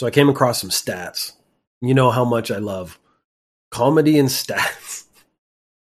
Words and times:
So 0.00 0.06
I 0.06 0.10
came 0.10 0.30
across 0.30 0.58
some 0.58 0.70
stats. 0.70 1.32
You 1.82 1.92
know 1.92 2.10
how 2.10 2.24
much 2.24 2.50
I 2.50 2.56
love 2.56 2.98
comedy 3.70 4.18
and 4.18 4.30
stats. 4.30 5.04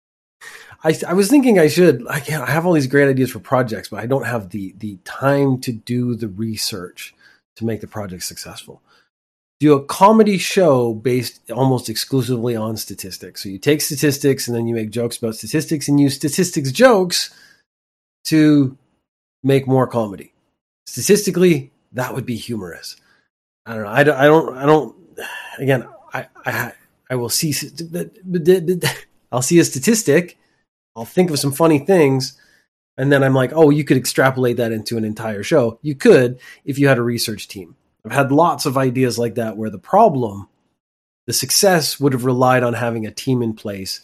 I, 0.84 0.98
I 1.08 1.14
was 1.14 1.30
thinking 1.30 1.60
I 1.60 1.68
should. 1.68 2.04
I, 2.08 2.16
I 2.16 2.50
have 2.50 2.66
all 2.66 2.74
these 2.74 2.88
great 2.88 3.08
ideas 3.10 3.30
for 3.30 3.38
projects, 3.38 3.90
but 3.90 4.00
I 4.00 4.08
don't 4.08 4.26
have 4.26 4.50
the 4.50 4.74
the 4.80 4.98
time 5.06 5.62
to 5.62 5.72
do 5.72 6.16
the 6.16 6.30
research 6.30 7.14
to 7.58 7.66
make 7.66 7.80
the 7.80 7.86
project 7.86 8.24
successful. 8.24 8.82
Do 9.60 9.76
a 9.76 9.86
comedy 9.86 10.40
show 10.40 10.96
based 10.96 11.52
almost 11.52 11.88
exclusively 11.88 12.56
on 12.56 12.76
statistics. 12.76 13.44
So 13.44 13.50
you 13.50 13.60
take 13.60 13.82
statistics 13.82 14.48
and 14.48 14.58
then 14.58 14.66
you 14.66 14.74
make 14.74 14.90
jokes 14.90 15.18
about 15.18 15.36
statistics 15.36 15.88
and 15.88 16.00
use 16.00 16.16
statistics 16.16 16.72
jokes 16.72 17.30
to 18.26 18.80
make 19.44 19.68
more 19.68 19.86
comedy. 19.86 20.34
Statistically, 20.88 21.70
that 21.92 22.16
would 22.16 22.26
be 22.26 22.38
humorous. 22.38 22.96
I 23.68 23.76
don't 23.76 23.84
know. 23.84 23.90
I 23.90 24.04
don't. 24.04 24.18
I 24.18 24.26
don't. 24.26 24.58
I 24.58 24.66
don't 24.66 24.98
again, 25.60 25.88
I, 26.14 26.28
I, 26.46 26.74
I 27.10 27.16
will 27.16 27.30
see. 27.30 27.54
I'll 29.32 29.42
see 29.42 29.60
a 29.60 29.66
statistic. 29.66 30.38
I'll 30.96 31.06
think 31.06 31.30
of 31.30 31.40
some 31.40 31.52
funny 31.52 31.80
things, 31.80 32.38
and 32.98 33.12
then 33.12 33.24
I'm 33.24 33.34
like, 33.34 33.52
oh, 33.54 33.70
you 33.70 33.84
could 33.84 33.98
extrapolate 33.98 34.58
that 34.58 34.72
into 34.72 34.98
an 34.98 35.06
entire 35.06 35.44
show. 35.44 35.80
You 35.82 35.96
could 35.96 36.40
if 36.66 36.80
you 36.80 36.88
had 36.88 36.98
a 36.98 37.04
research 37.04 37.48
team. 37.48 37.76
I've 38.06 38.12
had 38.12 38.32
lots 38.32 38.66
of 38.66 38.78
ideas 38.78 39.20
like 39.20 39.36
that 39.36 39.58
where 39.58 39.70
the 39.70 39.78
problem, 39.78 40.48
the 41.26 41.34
success 41.34 42.00
would 42.00 42.14
have 42.14 42.26
relied 42.26 42.64
on 42.64 42.74
having 42.74 43.06
a 43.06 43.12
team 43.12 43.42
in 43.42 43.54
place 43.54 44.00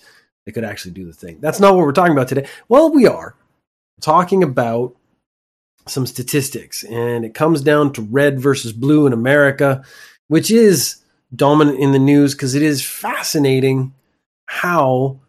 that 0.45 0.51
could 0.51 0.65
actually 0.65 0.91
do 0.91 1.05
the 1.05 1.13
thing. 1.13 1.39
That's 1.39 1.59
not 1.59 1.73
what 1.73 1.85
we're 1.85 1.93
talking 1.93 2.11
about 2.11 2.27
today. 2.27 2.47
Well, 2.67 2.91
we 2.91 3.07
are 3.07 3.35
talking 4.01 4.43
about 4.43 4.95
some 5.87 6.05
statistics, 6.05 6.83
and 6.83 7.25
it 7.25 7.33
comes 7.33 7.61
down 7.61 7.93
to 7.93 8.01
red 8.01 8.39
versus 8.39 8.73
blue 8.73 9.05
in 9.05 9.13
America, 9.13 9.83
which 10.27 10.49
is 10.49 11.03
dominant 11.35 11.79
in 11.79 11.91
the 11.91 11.99
news 11.99 12.33
because 12.33 12.55
it 12.55 12.61
is 12.61 12.85
fascinating 12.85 13.93
how 14.45 15.19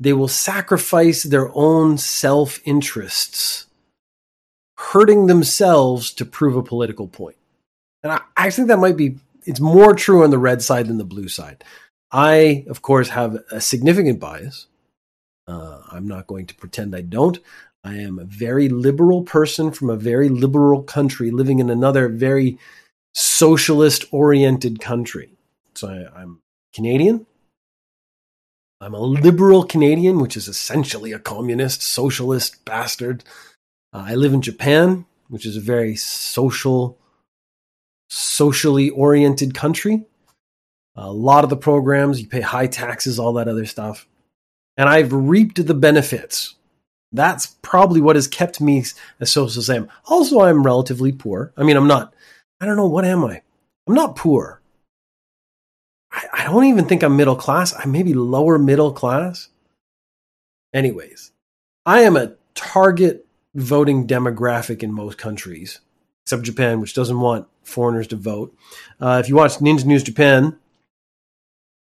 they 0.00 0.12
will 0.12 0.28
sacrifice 0.28 1.22
their 1.22 1.50
own 1.54 1.98
self 1.98 2.60
interests, 2.64 3.66
hurting 4.76 5.26
themselves 5.26 6.12
to 6.12 6.24
prove 6.24 6.56
a 6.56 6.62
political 6.62 7.08
point. 7.08 7.36
And 8.02 8.12
I, 8.12 8.20
I 8.36 8.50
think 8.50 8.68
that 8.68 8.78
might 8.78 8.96
be, 8.96 9.16
it's 9.44 9.60
more 9.60 9.94
true 9.94 10.22
on 10.22 10.30
the 10.30 10.38
red 10.38 10.62
side 10.62 10.86
than 10.86 10.98
the 10.98 11.04
blue 11.04 11.28
side. 11.28 11.64
I, 12.10 12.64
of 12.68 12.80
course, 12.80 13.10
have 13.10 13.38
a 13.50 13.60
significant 13.60 14.20
bias. 14.20 14.66
Uh, 15.46 15.80
I'm 15.90 16.06
not 16.06 16.26
going 16.26 16.46
to 16.46 16.54
pretend 16.54 16.94
I 16.94 17.00
don't. 17.00 17.38
I 17.88 17.94
am 17.94 18.18
a 18.18 18.24
very 18.24 18.68
liberal 18.68 19.22
person 19.22 19.70
from 19.70 19.88
a 19.88 19.96
very 19.96 20.28
liberal 20.28 20.82
country 20.82 21.30
living 21.30 21.58
in 21.58 21.70
another 21.70 22.10
very 22.10 22.58
socialist 23.14 24.04
oriented 24.10 24.78
country. 24.78 25.30
So 25.74 25.88
I, 25.88 26.20
I'm 26.20 26.40
Canadian. 26.74 27.26
I'm 28.82 28.92
a 28.92 29.00
liberal 29.00 29.64
Canadian, 29.64 30.18
which 30.18 30.36
is 30.36 30.48
essentially 30.48 31.12
a 31.12 31.18
communist, 31.18 31.80
socialist 31.80 32.62
bastard. 32.66 33.24
Uh, 33.94 34.04
I 34.06 34.16
live 34.16 34.34
in 34.34 34.42
Japan, 34.42 35.06
which 35.28 35.46
is 35.46 35.56
a 35.56 35.60
very 35.60 35.96
social, 35.96 36.98
socially 38.10 38.90
oriented 38.90 39.54
country. 39.54 40.04
A 40.94 41.10
lot 41.10 41.42
of 41.42 41.48
the 41.48 41.56
programs, 41.56 42.20
you 42.20 42.28
pay 42.28 42.42
high 42.42 42.66
taxes, 42.66 43.18
all 43.18 43.32
that 43.34 43.48
other 43.48 43.64
stuff. 43.64 44.06
And 44.76 44.90
I've 44.90 45.14
reaped 45.14 45.66
the 45.66 45.74
benefits. 45.74 46.54
That's 47.12 47.46
probably 47.62 48.00
what 48.00 48.16
has 48.16 48.28
kept 48.28 48.60
me 48.60 48.84
as 49.20 49.32
social 49.32 49.60
as 49.60 49.70
I 49.70 49.76
am. 49.76 49.88
Also, 50.06 50.40
I'm 50.40 50.62
relatively 50.62 51.12
poor. 51.12 51.52
I 51.56 51.62
mean, 51.62 51.76
I'm 51.76 51.86
not 51.86 52.12
I 52.60 52.66
don't 52.66 52.76
know, 52.76 52.88
what 52.88 53.04
am 53.04 53.24
I? 53.24 53.42
I'm 53.86 53.94
not 53.94 54.16
poor. 54.16 54.60
I, 56.12 56.24
I 56.32 56.44
don't 56.44 56.64
even 56.64 56.86
think 56.86 57.02
I'm 57.02 57.16
middle 57.16 57.36
class. 57.36 57.74
I'm 57.74 57.92
maybe 57.92 58.14
lower 58.14 58.58
middle 58.58 58.92
class. 58.92 59.48
Anyways, 60.74 61.32
I 61.86 62.00
am 62.00 62.16
a 62.16 62.34
target 62.54 63.26
voting 63.54 64.06
demographic 64.06 64.82
in 64.82 64.92
most 64.92 65.18
countries, 65.18 65.80
except 66.24 66.42
Japan, 66.42 66.80
which 66.80 66.94
doesn't 66.94 67.20
want 67.20 67.46
foreigners 67.62 68.08
to 68.08 68.16
vote. 68.16 68.54
Uh, 69.00 69.20
if 69.22 69.28
you 69.28 69.36
watched 69.36 69.60
Ninja 69.60 69.84
News 69.84 70.02
Japan 70.02 70.58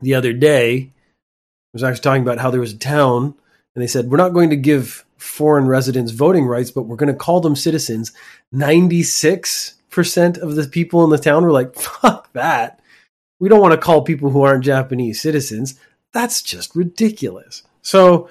the 0.00 0.14
other 0.14 0.32
day, 0.32 0.76
I 0.78 1.72
was 1.72 1.82
actually 1.82 2.03
talking 2.03 2.22
about 2.22 2.38
how 2.38 2.50
there 2.50 2.60
was 2.60 2.75
a 2.75 2.78
town 2.78 3.34
and 3.76 3.82
they 3.82 3.87
said, 3.87 4.10
We're 4.10 4.16
not 4.16 4.32
going 4.32 4.50
to 4.50 4.56
give 4.56 5.04
foreign 5.16 5.69
residents 5.69 6.10
voting 6.10 6.47
rights, 6.47 6.72
but 6.72 6.82
we're 6.82 6.97
going 6.97 7.12
to 7.12 7.14
call 7.14 7.41
them 7.41 7.54
citizens. 7.54 8.12
96 8.50 9.76
percent 9.97 10.37
of 10.37 10.54
the 10.54 10.69
people 10.69 11.03
in 11.04 11.10
the 11.10 11.16
town 11.16 11.42
were 11.42 11.50
like, 11.50 11.75
fuck 11.75 12.31
that. 12.34 12.81
We 13.41 13.48
don't 13.48 13.62
want 13.62 13.72
to 13.72 13.81
call 13.81 14.03
people 14.03 14.28
who 14.28 14.42
aren't 14.42 14.62
Japanese 14.62 15.22
citizens. 15.22 15.81
That's 16.12 16.42
just 16.42 16.76
ridiculous. 16.76 17.62
So, 17.81 18.28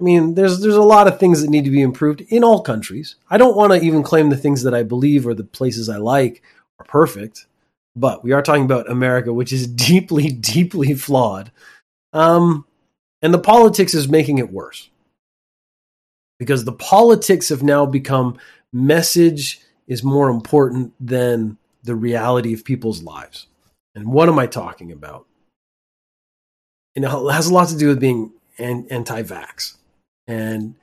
I 0.00 0.04
mean, 0.04 0.34
there's 0.34 0.60
there's 0.60 0.76
a 0.76 0.82
lot 0.82 1.08
of 1.08 1.18
things 1.18 1.42
that 1.42 1.50
need 1.50 1.64
to 1.64 1.72
be 1.72 1.82
improved 1.82 2.20
in 2.28 2.44
all 2.44 2.62
countries. 2.62 3.16
I 3.28 3.36
don't 3.36 3.56
want 3.56 3.72
to 3.72 3.80
even 3.80 4.04
claim 4.04 4.30
the 4.30 4.36
things 4.36 4.62
that 4.62 4.74
I 4.74 4.84
believe 4.84 5.26
or 5.26 5.34
the 5.34 5.42
places 5.42 5.88
I 5.88 5.96
like 5.96 6.40
are 6.78 6.86
perfect, 6.86 7.46
but 7.96 8.22
we 8.22 8.30
are 8.30 8.42
talking 8.42 8.64
about 8.64 8.88
America, 8.88 9.32
which 9.32 9.52
is 9.52 9.66
deeply, 9.88 10.28
deeply 10.30 10.94
flawed. 10.94 11.50
Um, 12.12 12.64
and 13.22 13.34
the 13.34 13.38
politics 13.38 13.94
is 13.94 14.08
making 14.08 14.38
it 14.38 14.52
worse 14.52 14.90
because 16.38 16.64
the 16.64 16.72
politics 16.72 17.48
have 17.48 17.62
now 17.62 17.84
become 17.84 18.38
message 18.72 19.60
is 19.86 20.04
more 20.04 20.28
important 20.28 20.92
than 21.00 21.58
the 21.82 21.94
reality 21.94 22.52
of 22.52 22.64
people's 22.64 23.02
lives. 23.02 23.46
And 23.94 24.12
what 24.12 24.28
am 24.28 24.38
I 24.38 24.46
talking 24.46 24.92
about? 24.92 25.26
And 26.94 27.04
it 27.04 27.08
has 27.08 27.48
a 27.48 27.54
lot 27.54 27.68
to 27.68 27.76
do 27.76 27.88
with 27.88 28.00
being 28.00 28.32
anti 28.58 29.22
vax. 29.22 29.76
And 30.26 30.74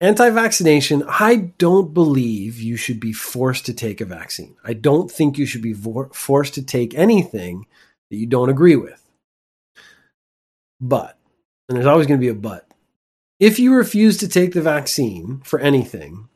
anti 0.00 0.30
vaccination, 0.30 1.04
I 1.08 1.36
don't 1.58 1.94
believe 1.94 2.60
you 2.60 2.76
should 2.76 3.00
be 3.00 3.12
forced 3.12 3.66
to 3.66 3.72
take 3.72 4.00
a 4.00 4.04
vaccine. 4.04 4.56
I 4.64 4.74
don't 4.74 5.10
think 5.10 5.38
you 5.38 5.46
should 5.46 5.62
be 5.62 5.74
forced 5.74 6.54
to 6.54 6.62
take 6.62 6.94
anything 6.94 7.66
that 8.10 8.16
you 8.16 8.26
don't 8.26 8.50
agree 8.50 8.76
with. 8.76 9.08
But, 10.80 11.16
and 11.68 11.76
there's 11.76 11.86
always 11.86 12.06
going 12.06 12.18
to 12.20 12.24
be 12.24 12.30
a 12.30 12.34
but, 12.34 12.66
if 13.40 13.58
you 13.58 13.74
refuse 13.74 14.16
to 14.18 14.28
take 14.28 14.52
the 14.52 14.62
vaccine 14.62 15.40
for 15.44 15.58
anything, 15.58 16.28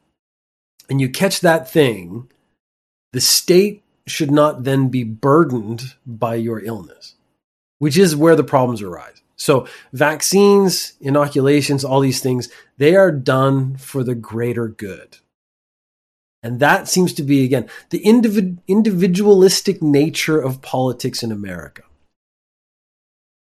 and 0.89 1.01
you 1.01 1.09
catch 1.09 1.41
that 1.41 1.71
thing, 1.71 2.31
the 3.13 3.21
state 3.21 3.83
should 4.07 4.31
not 4.31 4.65
then 4.65 4.89
be 4.89 5.05
burdened 5.05 5.95
by 6.07 6.37
your 6.37 6.61
illness, 6.61 7.15
which 7.79 7.97
is 7.97 8.17
where 8.17 8.37
the 8.37 8.45
problems 8.45 8.83
arise. 8.83 9.23
So, 9.37 9.67
vaccines, 9.93 10.95
inoculations, 11.01 11.85
all 11.85 12.01
these 12.01 12.21
things, 12.21 12.49
they 12.79 12.97
are 12.97 13.13
done 13.13 13.77
for 13.77 14.03
the 14.03 14.15
greater 14.15 14.69
good. 14.69 15.19
And 16.43 16.61
that 16.61 16.89
seems 16.89 17.13
to 17.15 17.23
be, 17.23 17.45
again, 17.45 17.69
the 17.91 18.01
individ- 18.03 18.59
individualistic 18.69 19.83
nature 19.83 20.41
of 20.41 20.63
politics 20.63 21.23
in 21.23 21.33
America. 21.33 21.83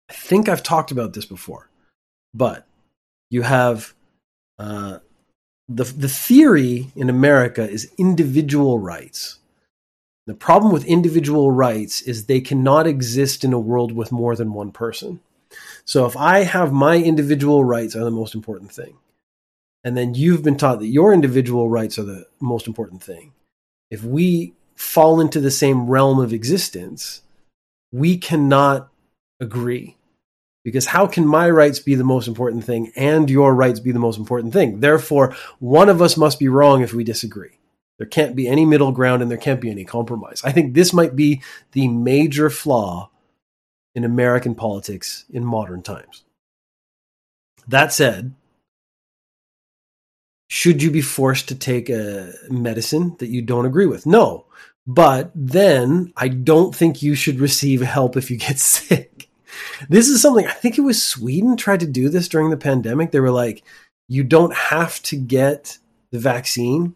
I 0.09 0.13
think 0.13 0.47
I've 0.47 0.63
talked 0.63 0.91
about 0.91 1.13
this 1.13 1.25
before, 1.25 1.69
but 2.33 2.65
you 3.29 3.43
have 3.43 3.93
uh, 4.59 4.99
the, 5.67 5.83
the 5.83 6.07
theory 6.07 6.91
in 6.95 7.09
America 7.09 7.67
is 7.67 7.91
individual 7.97 8.79
rights. 8.79 9.39
The 10.25 10.33
problem 10.33 10.71
with 10.71 10.85
individual 10.85 11.51
rights 11.51 12.01
is 12.01 12.25
they 12.25 12.41
cannot 12.41 12.87
exist 12.87 13.43
in 13.43 13.53
a 13.53 13.59
world 13.59 13.91
with 13.91 14.11
more 14.11 14.35
than 14.35 14.53
one 14.53 14.71
person. 14.71 15.19
So 15.85 16.05
if 16.05 16.15
I 16.15 16.39
have 16.39 16.71
my 16.71 16.97
individual 16.97 17.63
rights 17.63 17.95
are 17.95 18.03
the 18.03 18.11
most 18.11 18.33
important 18.33 18.71
thing, 18.71 18.97
and 19.83 19.97
then 19.97 20.15
you've 20.15 20.43
been 20.43 20.57
taught 20.57 20.79
that 20.79 20.87
your 20.87 21.13
individual 21.13 21.69
rights 21.69 21.99
are 21.99 22.03
the 22.03 22.25
most 22.39 22.67
important 22.67 23.03
thing, 23.03 23.33
if 23.91 24.03
we 24.03 24.53
fall 24.75 25.19
into 25.19 25.41
the 25.41 25.51
same 25.51 25.87
realm 25.87 26.19
of 26.19 26.33
existence, 26.33 27.21
we 27.91 28.17
cannot 28.17 28.89
agree. 29.39 29.97
Because 30.63 30.85
how 30.85 31.07
can 31.07 31.25
my 31.25 31.49
rights 31.49 31.79
be 31.79 31.95
the 31.95 32.03
most 32.03 32.27
important 32.27 32.63
thing 32.63 32.91
and 32.95 33.29
your 33.29 33.53
rights 33.53 33.79
be 33.79 33.91
the 33.91 33.99
most 33.99 34.17
important 34.17 34.53
thing? 34.53 34.79
Therefore, 34.79 35.35
one 35.59 35.89
of 35.89 36.01
us 36.01 36.15
must 36.15 36.39
be 36.39 36.47
wrong 36.47 36.81
if 36.81 36.93
we 36.93 37.03
disagree. 37.03 37.59
There 37.97 38.07
can't 38.07 38.35
be 38.35 38.47
any 38.47 38.65
middle 38.65 38.91
ground 38.91 39.21
and 39.21 39.29
there 39.29 39.37
can't 39.37 39.61
be 39.61 39.69
any 39.69 39.83
compromise. 39.83 40.41
I 40.43 40.51
think 40.51 40.73
this 40.73 40.93
might 40.93 41.15
be 41.15 41.41
the 41.73 41.87
major 41.87 42.49
flaw 42.49 43.11
in 43.93 44.03
American 44.03 44.55
politics 44.55 45.25
in 45.29 45.45
modern 45.45 45.83
times. 45.83 46.23
That 47.67 47.93
said, 47.93 48.33
should 50.49 50.83
you 50.83 50.91
be 50.91 51.01
forced 51.01 51.47
to 51.49 51.55
take 51.55 51.89
a 51.89 52.33
medicine 52.49 53.15
that 53.19 53.29
you 53.29 53.41
don't 53.41 53.65
agree 53.65 53.85
with? 53.85 54.05
No. 54.05 54.45
But 54.85 55.31
then 55.33 56.11
I 56.17 56.27
don't 56.27 56.75
think 56.75 57.01
you 57.01 57.15
should 57.15 57.39
receive 57.39 57.81
help 57.81 58.17
if 58.17 58.29
you 58.29 58.37
get 58.37 58.59
sick. 58.59 59.12
This 59.89 60.09
is 60.09 60.21
something 60.21 60.45
I 60.45 60.51
think 60.51 60.77
it 60.77 60.81
was 60.81 61.03
Sweden 61.03 61.57
tried 61.57 61.81
to 61.81 61.87
do 61.87 62.09
this 62.09 62.27
during 62.27 62.49
the 62.49 62.57
pandemic. 62.57 63.11
They 63.11 63.19
were 63.19 63.31
like, 63.31 63.63
you 64.07 64.23
don't 64.23 64.53
have 64.53 65.01
to 65.03 65.15
get 65.15 65.77
the 66.11 66.19
vaccine, 66.19 66.95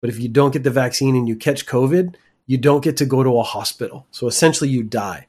but 0.00 0.10
if 0.10 0.20
you 0.20 0.28
don't 0.28 0.52
get 0.52 0.62
the 0.62 0.70
vaccine 0.70 1.16
and 1.16 1.28
you 1.28 1.36
catch 1.36 1.66
COVID, 1.66 2.14
you 2.46 2.58
don't 2.58 2.84
get 2.84 2.98
to 2.98 3.06
go 3.06 3.22
to 3.22 3.38
a 3.38 3.42
hospital. 3.42 4.06
So 4.10 4.26
essentially, 4.26 4.70
you 4.70 4.82
die. 4.82 5.26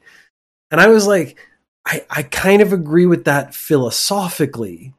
And 0.70 0.80
I 0.80 0.88
was 0.88 1.06
like, 1.06 1.38
I, 1.86 2.04
I 2.10 2.22
kind 2.22 2.62
of 2.62 2.72
agree 2.72 3.06
with 3.06 3.24
that 3.24 3.54
philosophically, 3.54 4.92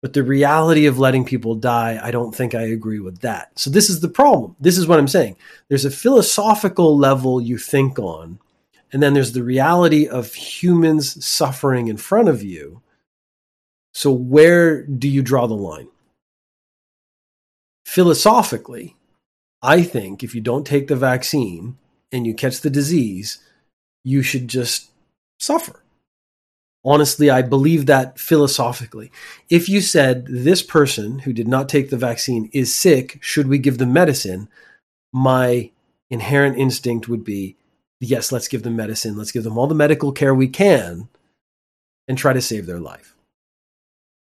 but 0.00 0.12
the 0.12 0.22
reality 0.22 0.86
of 0.86 0.98
letting 0.98 1.24
people 1.24 1.56
die, 1.56 1.98
I 2.00 2.10
don't 2.10 2.34
think 2.34 2.54
I 2.54 2.62
agree 2.62 3.00
with 3.00 3.20
that. 3.20 3.58
So 3.58 3.70
this 3.70 3.90
is 3.90 4.00
the 4.00 4.08
problem. 4.08 4.54
This 4.60 4.78
is 4.78 4.86
what 4.86 4.98
I'm 4.98 5.08
saying. 5.08 5.36
There's 5.68 5.84
a 5.84 5.90
philosophical 5.90 6.96
level 6.96 7.40
you 7.40 7.58
think 7.58 7.98
on, 7.98 8.38
and 8.92 9.02
then 9.02 9.14
there's 9.14 9.32
the 9.32 9.42
reality 9.42 10.06
of 10.06 10.34
humans 10.34 11.24
suffering 11.24 11.88
in 11.88 11.96
front 11.96 12.28
of 12.28 12.42
you. 12.42 12.82
So 13.92 14.10
where 14.10 14.82
do 14.82 15.08
you 15.08 15.22
draw 15.22 15.46
the 15.46 15.54
line? 15.54 15.88
Philosophically, 17.84 18.96
I 19.62 19.82
think 19.82 20.22
if 20.22 20.34
you 20.34 20.40
don't 20.40 20.66
take 20.66 20.88
the 20.88 20.96
vaccine 20.96 21.78
and 22.12 22.26
you 22.26 22.34
catch 22.34 22.60
the 22.60 22.70
disease, 22.70 23.38
you 24.04 24.22
should 24.22 24.48
just 24.48 24.90
suffer. 25.38 25.82
Honestly, 26.84 27.28
I 27.28 27.42
believe 27.42 27.86
that 27.86 28.18
philosophically. 28.18 29.10
If 29.50 29.68
you 29.68 29.80
said 29.80 30.26
this 30.26 30.62
person 30.62 31.20
who 31.20 31.32
did 31.32 31.48
not 31.48 31.68
take 31.68 31.90
the 31.90 31.96
vaccine 31.96 32.48
is 32.52 32.74
sick, 32.74 33.18
should 33.20 33.48
we 33.48 33.58
give 33.58 33.78
them 33.78 33.92
medicine? 33.92 34.48
My 35.12 35.70
inherent 36.08 36.56
instinct 36.56 37.08
would 37.08 37.24
be 37.24 37.56
yes, 38.00 38.32
let's 38.32 38.48
give 38.48 38.62
them 38.62 38.76
medicine. 38.76 39.16
Let's 39.16 39.32
give 39.32 39.44
them 39.44 39.58
all 39.58 39.66
the 39.66 39.74
medical 39.74 40.12
care 40.12 40.34
we 40.34 40.48
can 40.48 41.08
and 42.06 42.16
try 42.16 42.32
to 42.32 42.40
save 42.40 42.66
their 42.66 42.80
life. 42.80 43.14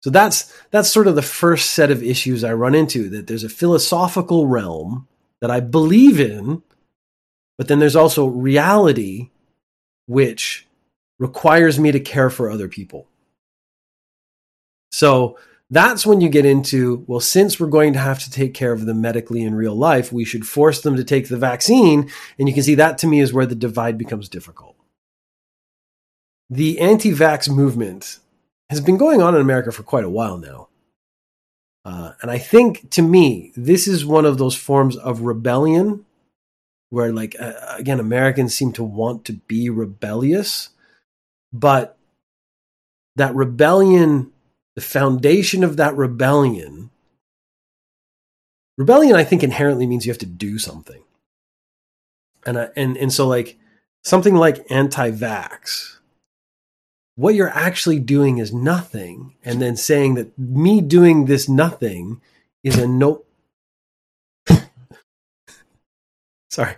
So 0.04 0.10
that's 0.10 0.54
that's 0.72 0.90
sort 0.90 1.08
of 1.08 1.16
the 1.16 1.22
first 1.22 1.72
set 1.72 1.92
of 1.92 2.04
issues 2.04 2.44
I 2.44 2.54
run 2.54 2.76
into 2.76 3.10
that 3.10 3.28
there's 3.28 3.44
a 3.44 3.50
philosophical 3.50 4.48
realm 4.48 5.08
that 5.42 5.52
I 5.52 5.60
believe 5.60 6.20
in, 6.20 6.62
but 7.58 7.68
then 7.68 7.80
there's 7.80 7.96
also 7.96 8.26
reality 8.26 9.30
which 10.06 10.66
requires 11.20 11.80
me 11.80 11.92
to 11.92 12.00
care 12.00 12.30
for 12.30 12.50
other 12.50 12.68
people. 12.68 13.08
So 14.92 15.38
that's 15.70 16.06
when 16.06 16.22
you 16.22 16.30
get 16.30 16.46
into, 16.46 17.04
well, 17.08 17.20
since 17.20 17.60
we're 17.60 17.68
going 17.68 17.94
to 17.94 18.00
have 18.00 18.20
to 18.20 18.32
take 18.32 18.54
care 18.54 18.72
of 18.72 18.86
them 18.86 19.02
medically 19.02 19.44
in 19.44 19.56
real 19.56 19.76
life, 19.76 20.14
we 20.14 20.24
should 20.24 20.48
force 20.48 20.82
them 20.82 20.96
to 20.96 21.04
take 21.04 21.28
the 21.28 21.38
vaccine. 21.38 22.10
And 22.40 22.48
you 22.48 22.54
can 22.54 22.64
see 22.64 22.76
that 22.76 22.98
to 23.00 23.08
me 23.08 23.20
is 23.20 23.34
where 23.34 23.46
the 23.46 23.56
divide 23.56 23.98
becomes 23.98 24.30
difficult. 24.30 24.76
The 26.50 26.80
anti 26.80 27.12
vax 27.12 27.50
movement 27.50 28.20
has 28.70 28.80
been 28.80 28.98
going 28.98 29.22
on 29.22 29.36
in 29.36 29.42
America 29.42 29.72
for 29.72 29.84
quite 29.84 30.06
a 30.06 30.10
while 30.10 30.38
now. 30.38 30.70
Uh, 31.84 32.14
and 32.22 32.32
I 32.32 32.38
think 32.38 32.90
to 32.92 33.02
me, 33.02 33.52
this 33.56 33.88
is 33.88 34.06
one 34.06 34.26
of 34.26 34.38
those 34.38 34.56
forms 34.56 34.96
of 34.98 35.22
rebellion 35.22 36.06
where, 36.90 37.12
like, 37.12 37.36
uh, 37.40 37.54
again, 37.78 38.00
Americans 38.00 38.56
seem 38.56 38.72
to 38.74 38.84
want 38.84 39.26
to 39.26 39.34
be 39.34 39.70
rebellious 39.70 40.70
but 41.54 41.98
that 43.16 43.36
rebellion, 43.36 44.32
the 44.78 44.82
foundation 44.82 45.64
of 45.64 45.78
that 45.78 45.98
rebellion, 45.98 46.92
rebellion, 48.78 49.16
I 49.16 49.24
think 49.24 49.42
inherently 49.42 49.88
means 49.88 50.06
you 50.06 50.12
have 50.12 50.20
to 50.20 50.28
do 50.28 50.60
something. 50.60 51.02
And, 52.46 52.60
I, 52.60 52.70
and, 52.76 52.96
and 52.96 53.12
so, 53.12 53.28
like, 53.28 53.58
something 54.04 54.36
like 54.36 54.68
anti 54.70 55.10
vax, 55.10 55.98
what 57.16 57.34
you're 57.34 57.50
actually 57.50 57.98
doing 57.98 58.38
is 58.38 58.54
nothing. 58.54 59.34
And 59.44 59.60
then 59.60 59.76
saying 59.76 60.14
that 60.14 60.38
me 60.38 60.80
doing 60.80 61.26
this 61.26 61.50
nothing 61.50 62.22
is 62.64 62.78
a 62.78 62.88
no. 62.88 63.26
Sorry, 66.52 66.76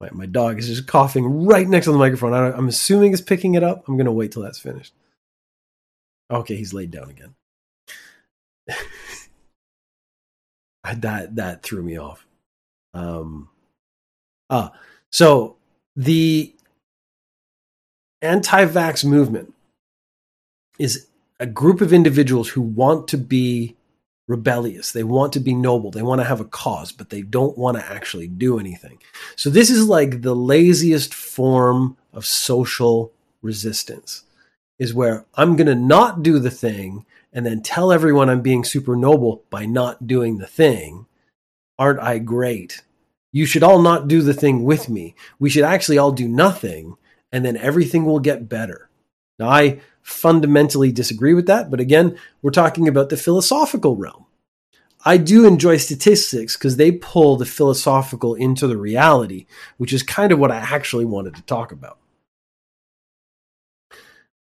my, 0.00 0.10
my 0.12 0.26
dog 0.26 0.60
is 0.60 0.68
just 0.68 0.86
coughing 0.86 1.46
right 1.46 1.66
next 1.66 1.86
to 1.86 1.92
the 1.92 1.98
microphone. 1.98 2.32
I, 2.32 2.56
am 2.56 2.68
assuming 2.68 3.12
it's 3.12 3.20
picking 3.20 3.56
it 3.56 3.64
up. 3.64 3.88
I'm 3.88 3.96
going 3.96 4.06
to 4.06 4.12
wait 4.12 4.30
till 4.30 4.42
that's 4.42 4.60
finished. 4.60 4.94
Okay, 6.30 6.54
he's 6.54 6.72
laid 6.72 6.92
down 6.92 7.10
again. 7.10 7.34
that 10.96 11.36
that 11.36 11.62
threw 11.62 11.82
me 11.82 11.98
off. 11.98 12.26
Um, 12.94 13.48
ah, 14.48 14.72
so 15.10 15.56
the 15.96 16.54
anti-vax 18.22 19.04
movement 19.04 19.54
is 20.78 21.06
a 21.38 21.46
group 21.46 21.80
of 21.80 21.92
individuals 21.92 22.50
who 22.50 22.60
want 22.60 23.08
to 23.08 23.18
be 23.18 23.76
rebellious. 24.30 24.92
They 24.92 25.04
want 25.04 25.32
to 25.32 25.40
be 25.40 25.54
noble. 25.54 25.90
They 25.90 26.02
want 26.02 26.20
to 26.20 26.26
have 26.26 26.40
a 26.40 26.44
cause, 26.44 26.92
but 26.92 27.10
they 27.10 27.22
don't 27.22 27.58
want 27.58 27.76
to 27.76 27.84
actually 27.84 28.28
do 28.28 28.58
anything. 28.58 28.98
So 29.36 29.50
this 29.50 29.70
is 29.70 29.88
like 29.88 30.22
the 30.22 30.36
laziest 30.36 31.12
form 31.12 31.96
of 32.12 32.24
social 32.24 33.12
resistance 33.42 34.22
is 34.78 34.94
where 34.94 35.26
I'm 35.34 35.56
going 35.56 35.66
to 35.66 35.74
not 35.74 36.22
do 36.22 36.38
the 36.38 36.50
thing 36.50 37.04
and 37.32 37.46
then 37.46 37.62
tell 37.62 37.92
everyone 37.92 38.28
I'm 38.28 38.42
being 38.42 38.64
super 38.64 38.96
noble 38.96 39.44
by 39.50 39.66
not 39.66 40.06
doing 40.06 40.38
the 40.38 40.46
thing. 40.46 41.06
Aren't 41.78 42.00
I 42.00 42.18
great? 42.18 42.82
You 43.32 43.46
should 43.46 43.62
all 43.62 43.80
not 43.80 44.08
do 44.08 44.22
the 44.22 44.34
thing 44.34 44.64
with 44.64 44.88
me. 44.88 45.14
We 45.38 45.50
should 45.50 45.64
actually 45.64 45.98
all 45.98 46.12
do 46.12 46.28
nothing 46.28 46.96
and 47.32 47.44
then 47.44 47.56
everything 47.56 48.04
will 48.04 48.18
get 48.18 48.48
better. 48.48 48.90
Now, 49.38 49.48
I 49.48 49.80
fundamentally 50.02 50.92
disagree 50.92 51.34
with 51.34 51.46
that. 51.46 51.70
But 51.70 51.80
again, 51.80 52.18
we're 52.42 52.50
talking 52.50 52.88
about 52.88 53.08
the 53.08 53.16
philosophical 53.16 53.96
realm. 53.96 54.26
I 55.04 55.16
do 55.16 55.46
enjoy 55.46 55.78
statistics 55.78 56.56
because 56.56 56.76
they 56.76 56.92
pull 56.92 57.36
the 57.36 57.46
philosophical 57.46 58.34
into 58.34 58.66
the 58.66 58.76
reality, 58.76 59.46
which 59.78 59.92
is 59.92 60.02
kind 60.02 60.30
of 60.30 60.38
what 60.38 60.50
I 60.50 60.56
actually 60.56 61.06
wanted 61.06 61.36
to 61.36 61.42
talk 61.42 61.72
about. 61.72 61.98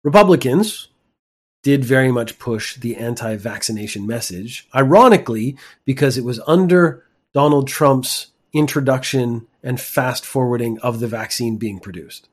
Republicans 0.03 0.88
did 1.63 1.83
very 1.83 2.11
much 2.11 2.39
push 2.39 2.77
the 2.77 2.95
anti 2.95 3.35
vaccination 3.35 4.07
message, 4.07 4.67
ironically, 4.73 5.57
because 5.85 6.17
it 6.17 6.23
was 6.23 6.39
under 6.47 7.06
Donald 7.33 7.67
Trump's 7.67 8.27
introduction 8.53 9.47
and 9.61 9.79
fast 9.79 10.25
forwarding 10.25 10.79
of 10.79 11.00
the 11.00 11.07
vaccine 11.07 11.57
being 11.57 11.79
produced. 11.79 12.29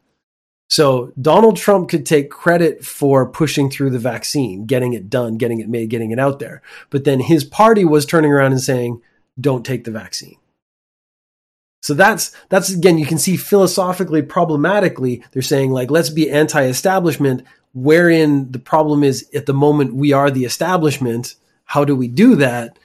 So 0.69 1.13
Donald 1.21 1.57
Trump 1.57 1.89
could 1.89 2.05
take 2.05 2.31
credit 2.31 2.85
for 2.85 3.29
pushing 3.29 3.71
through 3.71 3.91
the 3.91 3.99
vaccine, 3.99 4.67
getting 4.67 4.95
it 4.95 5.09
done, 5.09 5.37
getting 5.37 5.61
it 5.61 5.69
made, 5.69 5.91
getting 5.91 6.11
it 6.11 6.19
out 6.19 6.39
there. 6.39 6.61
But 6.91 7.05
then 7.05 7.21
his 7.21 7.45
party 7.45 7.85
was 7.85 8.05
turning 8.05 8.33
around 8.33 8.53
and 8.53 8.61
saying, 8.61 9.01
don't 9.41 9.65
take 9.65 9.85
the 9.85 9.91
vaccine. 9.91 10.37
So 11.83 11.95
that's 11.95 12.33
that's 12.49 12.71
again 12.71 12.99
you 12.99 13.07
can 13.07 13.19
see 13.19 13.37
philosophically 13.37 14.21
problematically 14.21 15.23
they're 15.31 15.41
saying 15.41 15.71
like 15.71 15.89
let's 15.89 16.11
be 16.11 16.29
anti-establishment 16.29 17.45
wherein 17.77 18.51
the 18.51 18.59
problem 18.59 19.05
is 19.05 19.29
at 19.35 19.47
the 19.47 19.55
moment 19.55 19.95
we 19.95 20.13
are 20.13 20.31
the 20.31 20.45
establishment 20.45 21.37
how 21.67 21.85
do 21.85 21.95
we 21.95 22.09
do 22.09 22.35
that 22.35 22.79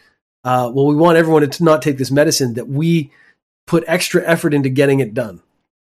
uh, 0.44 0.70
well 0.74 0.86
we 0.86 0.96
want 0.96 1.18
everyone 1.18 1.48
to 1.50 1.64
not 1.64 1.82
take 1.82 1.98
this 1.98 2.12
medicine 2.12 2.54
that 2.54 2.68
we 2.68 3.12
put 3.66 3.84
extra 3.88 4.22
effort 4.28 4.54
into 4.54 4.70
getting 4.70 5.00
it 5.00 5.14
done 5.14 5.42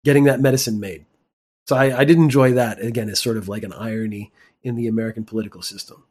getting 0.04 0.24
that 0.24 0.40
medicine 0.40 0.80
made 0.80 1.04
so 1.66 1.76
I, 1.76 2.00
I 2.00 2.04
did 2.04 2.16
enjoy 2.16 2.52
that. 2.52 2.82
Again, 2.82 3.08
as 3.08 3.20
sort 3.20 3.36
of 3.36 3.48
like 3.48 3.62
an 3.62 3.72
irony 3.72 4.32
in 4.62 4.74
the 4.74 4.88
American 4.88 5.24
political 5.24 5.62
system. 5.62 6.04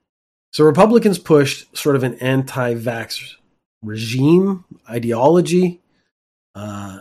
So 0.53 0.63
Republicans 0.65 1.17
pushed 1.17 1.75
sort 1.77 1.95
of 1.95 2.03
an 2.03 2.15
anti-vax 2.15 3.35
regime 3.81 4.65
ideology, 4.89 5.79
uh, 6.55 6.99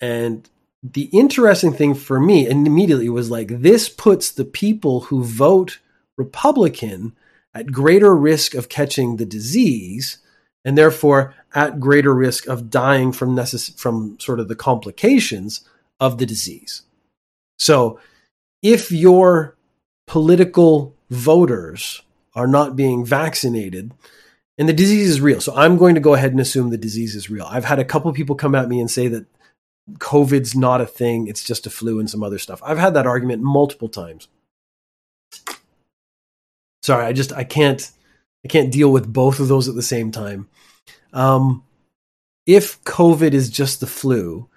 and 0.00 0.48
the 0.82 1.04
interesting 1.12 1.72
thing 1.72 1.94
for 1.94 2.20
me 2.20 2.48
and 2.48 2.66
immediately 2.66 3.08
was 3.08 3.30
like 3.30 3.48
this 3.48 3.88
puts 3.88 4.30
the 4.30 4.44
people 4.44 5.02
who 5.02 5.24
vote 5.24 5.78
Republican 6.16 7.16
at 7.54 7.72
greater 7.72 8.14
risk 8.14 8.54
of 8.54 8.68
catching 8.68 9.16
the 9.16 9.26
disease 9.26 10.18
and 10.64 10.76
therefore 10.76 11.34
at 11.54 11.80
greater 11.80 12.14
risk 12.14 12.46
of 12.46 12.70
dying 12.70 13.10
from 13.12 13.34
necess- 13.34 13.76
from 13.78 14.18
sort 14.20 14.38
of 14.38 14.48
the 14.48 14.56
complications 14.56 15.62
of 15.98 16.18
the 16.18 16.26
disease. 16.26 16.82
So 17.58 17.98
if 18.62 18.92
your 18.92 19.56
political 20.06 20.94
voters 21.10 22.02
are 22.34 22.46
not 22.46 22.76
being 22.76 23.04
vaccinated, 23.04 23.92
and 24.58 24.68
the 24.68 24.72
disease 24.72 25.08
is 25.08 25.20
real. 25.20 25.40
So 25.40 25.54
I'm 25.54 25.76
going 25.76 25.94
to 25.94 26.00
go 26.00 26.14
ahead 26.14 26.32
and 26.32 26.40
assume 26.40 26.70
the 26.70 26.76
disease 26.76 27.14
is 27.14 27.30
real. 27.30 27.46
I've 27.48 27.64
had 27.64 27.78
a 27.78 27.84
couple 27.84 28.12
people 28.12 28.34
come 28.34 28.54
at 28.54 28.68
me 28.68 28.80
and 28.80 28.90
say 28.90 29.08
that 29.08 29.26
COVID's 29.94 30.54
not 30.54 30.80
a 30.80 30.86
thing, 30.86 31.26
it's 31.26 31.44
just 31.44 31.66
a 31.66 31.70
flu 31.70 31.98
and 31.98 32.10
some 32.10 32.22
other 32.22 32.38
stuff. 32.38 32.62
I've 32.64 32.78
had 32.78 32.94
that 32.94 33.06
argument 33.06 33.42
multiple 33.42 33.88
times. 33.88 34.28
Sorry, 36.82 37.04
I 37.04 37.12
just 37.12 37.32
I 37.32 37.44
can't 37.44 37.90
I 38.44 38.48
can't 38.48 38.72
deal 38.72 38.90
with 38.90 39.12
both 39.12 39.40
of 39.40 39.48
those 39.48 39.68
at 39.68 39.74
the 39.74 39.82
same 39.82 40.10
time. 40.10 40.48
Um, 41.12 41.64
if 42.46 42.82
COVID 42.84 43.32
is 43.32 43.50
just 43.50 43.80
the 43.80 43.86
flu 43.86 44.48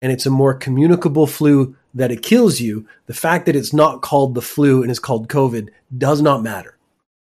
and 0.00 0.12
it's 0.12 0.26
a 0.26 0.30
more 0.30 0.54
communicable 0.54 1.26
flu 1.26 1.76
that 1.94 2.10
it 2.10 2.22
kills 2.22 2.60
you, 2.60 2.86
the 3.06 3.14
fact 3.14 3.46
that 3.46 3.56
it's 3.56 3.72
not 3.72 4.02
called 4.02 4.34
the 4.34 4.42
flu 4.42 4.82
and 4.82 4.90
is 4.90 4.98
called 4.98 5.28
COVID 5.28 5.68
does 5.96 6.20
not 6.20 6.42
matter. 6.42 6.76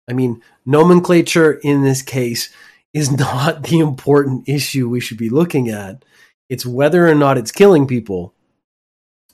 I 0.09 0.13
mean, 0.13 0.43
nomenclature 0.67 1.53
in 1.63 1.83
this 1.83 2.03
case 2.03 2.51
is 2.93 3.11
not 3.19 3.65
the 3.65 3.79
important 3.79 4.49
issue 4.49 4.89
we 4.89 5.01
should 5.01 5.19
be 5.19 5.31
looking 5.31 5.69
at. 5.69 6.05
It's 6.49 6.67
whether 6.67 7.09
or 7.09 7.15
not 7.15 7.39
it's 7.39 7.53
killing 7.53 7.87
people 7.87 8.35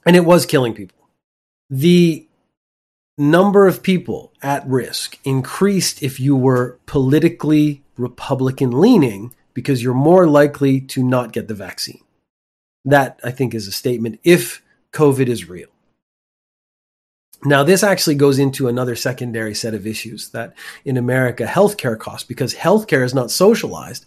and 0.07 0.17
it 0.17 0.25
was 0.25 0.47
killing 0.47 0.75
people. 0.75 1.09
The 1.69 2.26
number 3.19 3.67
of 3.67 3.83
people 3.83 4.33
at 4.43 4.67
risk 4.67 5.19
increased 5.25 6.02
if 6.02 6.19
you 6.19 6.35
were 6.35 6.79
politically 6.87 7.83
Republican 7.97 8.81
leaning 8.81 9.35
because 9.52 9.83
you're 9.83 9.95
more 9.95 10.26
likely 10.26 10.81
to 10.81 11.02
not 11.02 11.33
get 11.33 11.49
the 11.49 11.55
vaccine. 11.55 12.00
That, 12.85 13.21
I 13.23 13.31
think, 13.31 13.55
is 13.55 13.67
a 13.67 13.73
statement 13.73 14.21
if 14.25 14.62
COVID 14.93 15.29
is 15.29 15.49
real. 15.49 15.69
Now, 17.45 17.62
this 17.62 17.83
actually 17.83 18.17
goes 18.17 18.38
into 18.38 18.69
another 18.69 18.97
secondary 18.97 19.55
set 19.55 19.75
of 19.75 19.87
issues 19.87 20.31
that 20.31 20.55
in 20.85 20.97
America, 20.97 21.45
healthcare 21.45 21.99
costs, 21.99 22.26
because 22.26 22.55
healthcare 22.55 23.05
is 23.05 23.14
not 23.14 23.31
socialized. 23.31 24.05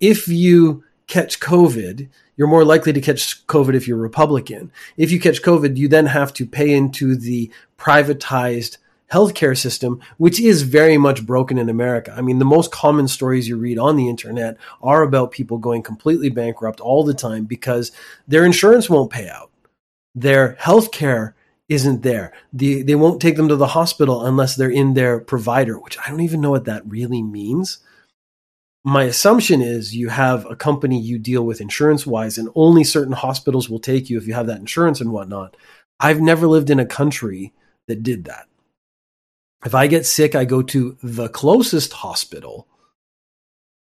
If 0.00 0.28
you 0.28 0.84
catch 1.08 1.40
COVID, 1.40 2.08
you're 2.36 2.48
more 2.48 2.64
likely 2.64 2.92
to 2.92 3.00
catch 3.00 3.46
COVID 3.46 3.74
if 3.74 3.88
you're 3.88 3.96
Republican. 3.96 4.70
If 4.96 5.10
you 5.10 5.20
catch 5.20 5.42
COVID, 5.42 5.76
you 5.76 5.88
then 5.88 6.06
have 6.06 6.32
to 6.34 6.46
pay 6.46 6.72
into 6.72 7.16
the 7.16 7.50
privatized 7.78 8.78
healthcare 9.12 9.56
system, 9.56 10.00
which 10.18 10.40
is 10.40 10.62
very 10.62 10.98
much 10.98 11.24
broken 11.24 11.58
in 11.58 11.68
America. 11.68 12.12
I 12.16 12.22
mean, 12.22 12.38
the 12.38 12.44
most 12.44 12.72
common 12.72 13.08
stories 13.08 13.48
you 13.48 13.56
read 13.56 13.78
on 13.78 13.96
the 13.96 14.08
internet 14.08 14.56
are 14.82 15.02
about 15.02 15.30
people 15.30 15.58
going 15.58 15.82
completely 15.82 16.28
bankrupt 16.28 16.80
all 16.80 17.04
the 17.04 17.14
time 17.14 17.44
because 17.44 17.92
their 18.26 18.44
insurance 18.44 18.90
won't 18.90 19.12
pay 19.12 19.28
out. 19.28 19.50
Their 20.14 20.54
healthcare 20.60 21.34
isn't 21.68 22.02
there. 22.02 22.32
The, 22.52 22.82
they 22.82 22.94
won't 22.94 23.20
take 23.20 23.36
them 23.36 23.48
to 23.48 23.56
the 23.56 23.68
hospital 23.68 24.24
unless 24.24 24.56
they're 24.56 24.70
in 24.70 24.94
their 24.94 25.20
provider, 25.20 25.78
which 25.78 25.98
I 25.98 26.10
don't 26.10 26.20
even 26.20 26.40
know 26.40 26.50
what 26.50 26.64
that 26.64 26.86
really 26.86 27.22
means. 27.22 27.78
My 28.86 29.02
assumption 29.02 29.62
is 29.62 29.96
you 29.96 30.10
have 30.10 30.48
a 30.48 30.54
company 30.54 31.00
you 31.00 31.18
deal 31.18 31.44
with 31.44 31.60
insurance 31.60 32.06
wise, 32.06 32.38
and 32.38 32.48
only 32.54 32.84
certain 32.84 33.14
hospitals 33.14 33.68
will 33.68 33.80
take 33.80 34.08
you 34.08 34.16
if 34.16 34.28
you 34.28 34.34
have 34.34 34.46
that 34.46 34.60
insurance 34.60 35.00
and 35.00 35.10
whatnot. 35.10 35.56
I've 35.98 36.20
never 36.20 36.46
lived 36.46 36.70
in 36.70 36.78
a 36.78 36.86
country 36.86 37.52
that 37.88 38.04
did 38.04 38.26
that. 38.26 38.46
If 39.64 39.74
I 39.74 39.88
get 39.88 40.06
sick, 40.06 40.36
I 40.36 40.44
go 40.44 40.62
to 40.62 40.96
the 41.02 41.28
closest 41.28 41.94
hospital, 41.94 42.68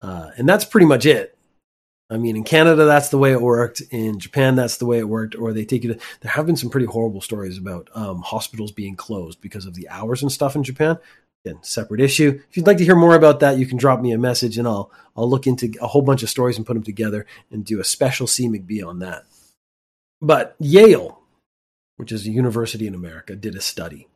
uh, 0.01 0.31
and 0.37 0.49
that's 0.49 0.65
pretty 0.65 0.87
much 0.87 1.05
it. 1.05 1.37
I 2.09 2.17
mean, 2.17 2.35
in 2.35 2.43
Canada, 2.43 2.85
that's 2.85 3.09
the 3.09 3.19
way 3.19 3.31
it 3.31 3.41
worked. 3.41 3.83
In 3.91 4.17
Japan, 4.17 4.55
that's 4.55 4.77
the 4.77 4.87
way 4.87 4.97
it 4.97 5.07
worked. 5.07 5.35
Or 5.35 5.53
they 5.53 5.65
take 5.65 5.83
you 5.83 5.93
to. 5.93 5.99
There 6.21 6.31
have 6.31 6.47
been 6.47 6.57
some 6.57 6.71
pretty 6.71 6.87
horrible 6.87 7.21
stories 7.21 7.59
about 7.59 7.89
um, 7.93 8.23
hospitals 8.23 8.71
being 8.71 8.95
closed 8.95 9.39
because 9.39 9.67
of 9.67 9.75
the 9.75 9.87
hours 9.87 10.23
and 10.23 10.31
stuff 10.31 10.55
in 10.55 10.63
Japan. 10.63 10.97
Again, 11.45 11.59
separate 11.61 12.01
issue. 12.01 12.41
If 12.49 12.57
you'd 12.57 12.65
like 12.65 12.77
to 12.77 12.85
hear 12.85 12.95
more 12.95 13.15
about 13.15 13.41
that, 13.41 13.59
you 13.59 13.67
can 13.67 13.77
drop 13.77 14.01
me 14.01 14.11
a 14.11 14.17
message, 14.17 14.57
and 14.57 14.67
I'll 14.67 14.91
I'll 15.15 15.29
look 15.29 15.45
into 15.45 15.71
a 15.79 15.85
whole 15.85 16.01
bunch 16.01 16.23
of 16.23 16.29
stories 16.29 16.57
and 16.57 16.65
put 16.65 16.73
them 16.73 16.81
together 16.81 17.27
and 17.51 17.63
do 17.63 17.79
a 17.79 17.83
special 17.83 18.25
C 18.25 18.47
McBee 18.47 18.83
on 18.83 18.97
that. 18.99 19.25
But 20.19 20.55
Yale, 20.59 21.21
which 21.97 22.11
is 22.11 22.25
a 22.25 22.31
university 22.31 22.87
in 22.87 22.95
America, 22.95 23.35
did 23.35 23.55
a 23.55 23.61
study, 23.61 24.07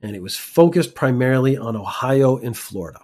and 0.00 0.14
it 0.14 0.22
was 0.22 0.36
focused 0.36 0.94
primarily 0.94 1.56
on 1.56 1.74
Ohio 1.74 2.36
and 2.36 2.56
Florida, 2.56 3.00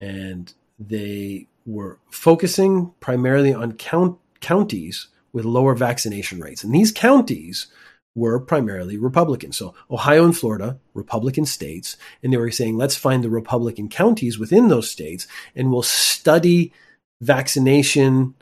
and 0.00 0.54
they 0.78 1.48
were 1.66 1.98
focusing 2.10 2.94
primarily 3.00 3.52
on 3.52 3.72
count, 3.72 4.18
counties 4.40 5.08
with 5.34 5.44
lower 5.44 5.74
vaccination 5.74 6.40
rates. 6.40 6.64
And 6.64 6.74
these 6.74 6.90
counties 6.90 7.66
were 8.14 8.38
primarily 8.38 8.96
Republican. 8.96 9.50
So 9.52 9.74
Ohio 9.90 10.24
and 10.24 10.36
Florida, 10.36 10.78
Republican 10.94 11.46
states. 11.46 11.96
And 12.22 12.32
they 12.32 12.36
were 12.36 12.50
saying, 12.50 12.76
let's 12.76 12.96
find 12.96 13.24
the 13.24 13.30
Republican 13.30 13.88
counties 13.88 14.38
within 14.38 14.68
those 14.68 14.90
states 14.90 15.26
and 15.56 15.72
we'll 15.72 15.82
study 15.82 16.72
vaccination, 17.20 18.34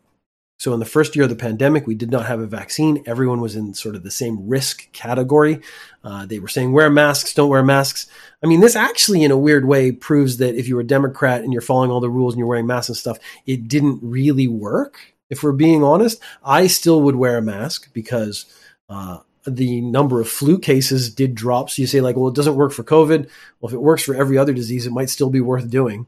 So, 0.58 0.74
in 0.74 0.80
the 0.80 0.86
first 0.86 1.16
year 1.16 1.24
of 1.24 1.30
the 1.30 1.36
pandemic, 1.36 1.86
we 1.86 1.96
did 1.96 2.10
not 2.10 2.28
have 2.28 2.40
a 2.40 2.48
vaccine. 2.48 3.04
Everyone 3.06 3.42
was 3.42 3.58
in 3.58 3.74
sort 3.74 3.96
of 3.96 4.04
the 4.04 4.12
same 4.12 4.48
risk 4.48 4.90
category. 4.94 5.60
Uh, 6.02 6.26
they 6.26 6.40
were 6.40 6.48
saying, 6.48 6.72
wear 6.72 6.90
masks, 6.90 7.34
don't 7.34 7.50
wear 7.50 7.64
masks. 7.64 8.08
I 8.42 8.48
mean, 8.48 8.62
this 8.62 8.76
actually, 8.76 9.24
in 9.24 9.32
a 9.32 9.38
weird 9.38 9.66
way, 9.66 9.92
proves 9.92 10.38
that 10.38 10.56
if 10.56 10.68
you're 10.68 10.80
a 10.80 10.88
Democrat 10.88 11.44
and 11.44 11.52
you're 11.52 11.62
following 11.62 11.92
all 11.92 12.00
the 12.00 12.10
rules 12.10 12.34
and 12.34 12.40
you're 12.40 12.48
wearing 12.48 12.68
masks 12.68 12.90
and 12.90 12.98
stuff, 12.98 13.20
it 13.46 13.68
didn't 13.68 14.00
really 14.02 14.48
work. 14.48 15.14
If 15.30 15.44
we're 15.44 15.52
being 15.52 15.84
honest, 15.84 16.22
I 16.44 16.68
still 16.68 17.02
would 17.02 17.16
wear 17.16 17.38
a 17.38 17.42
mask 17.42 17.92
because 17.94 18.46
uh, 18.88 19.20
the 19.46 19.82
number 19.82 20.22
of 20.22 20.30
flu 20.30 20.58
cases 20.58 21.14
did 21.14 21.36
drop. 21.36 21.70
So 21.70 21.82
you 21.82 21.88
say, 21.88 22.00
like, 22.00 22.16
well, 22.16 22.30
it 22.30 22.36
doesn't 22.36 22.56
work 22.56 22.72
for 22.72 22.84
COVID. 22.84 23.30
Well, 23.60 23.70
if 23.70 23.74
it 23.74 23.82
works 23.82 24.04
for 24.04 24.16
every 24.16 24.38
other 24.38 24.54
disease, 24.54 24.88
it 24.88 24.94
might 24.94 25.10
still 25.10 25.30
be 25.30 25.42
worth 25.42 25.70
doing. 25.70 26.08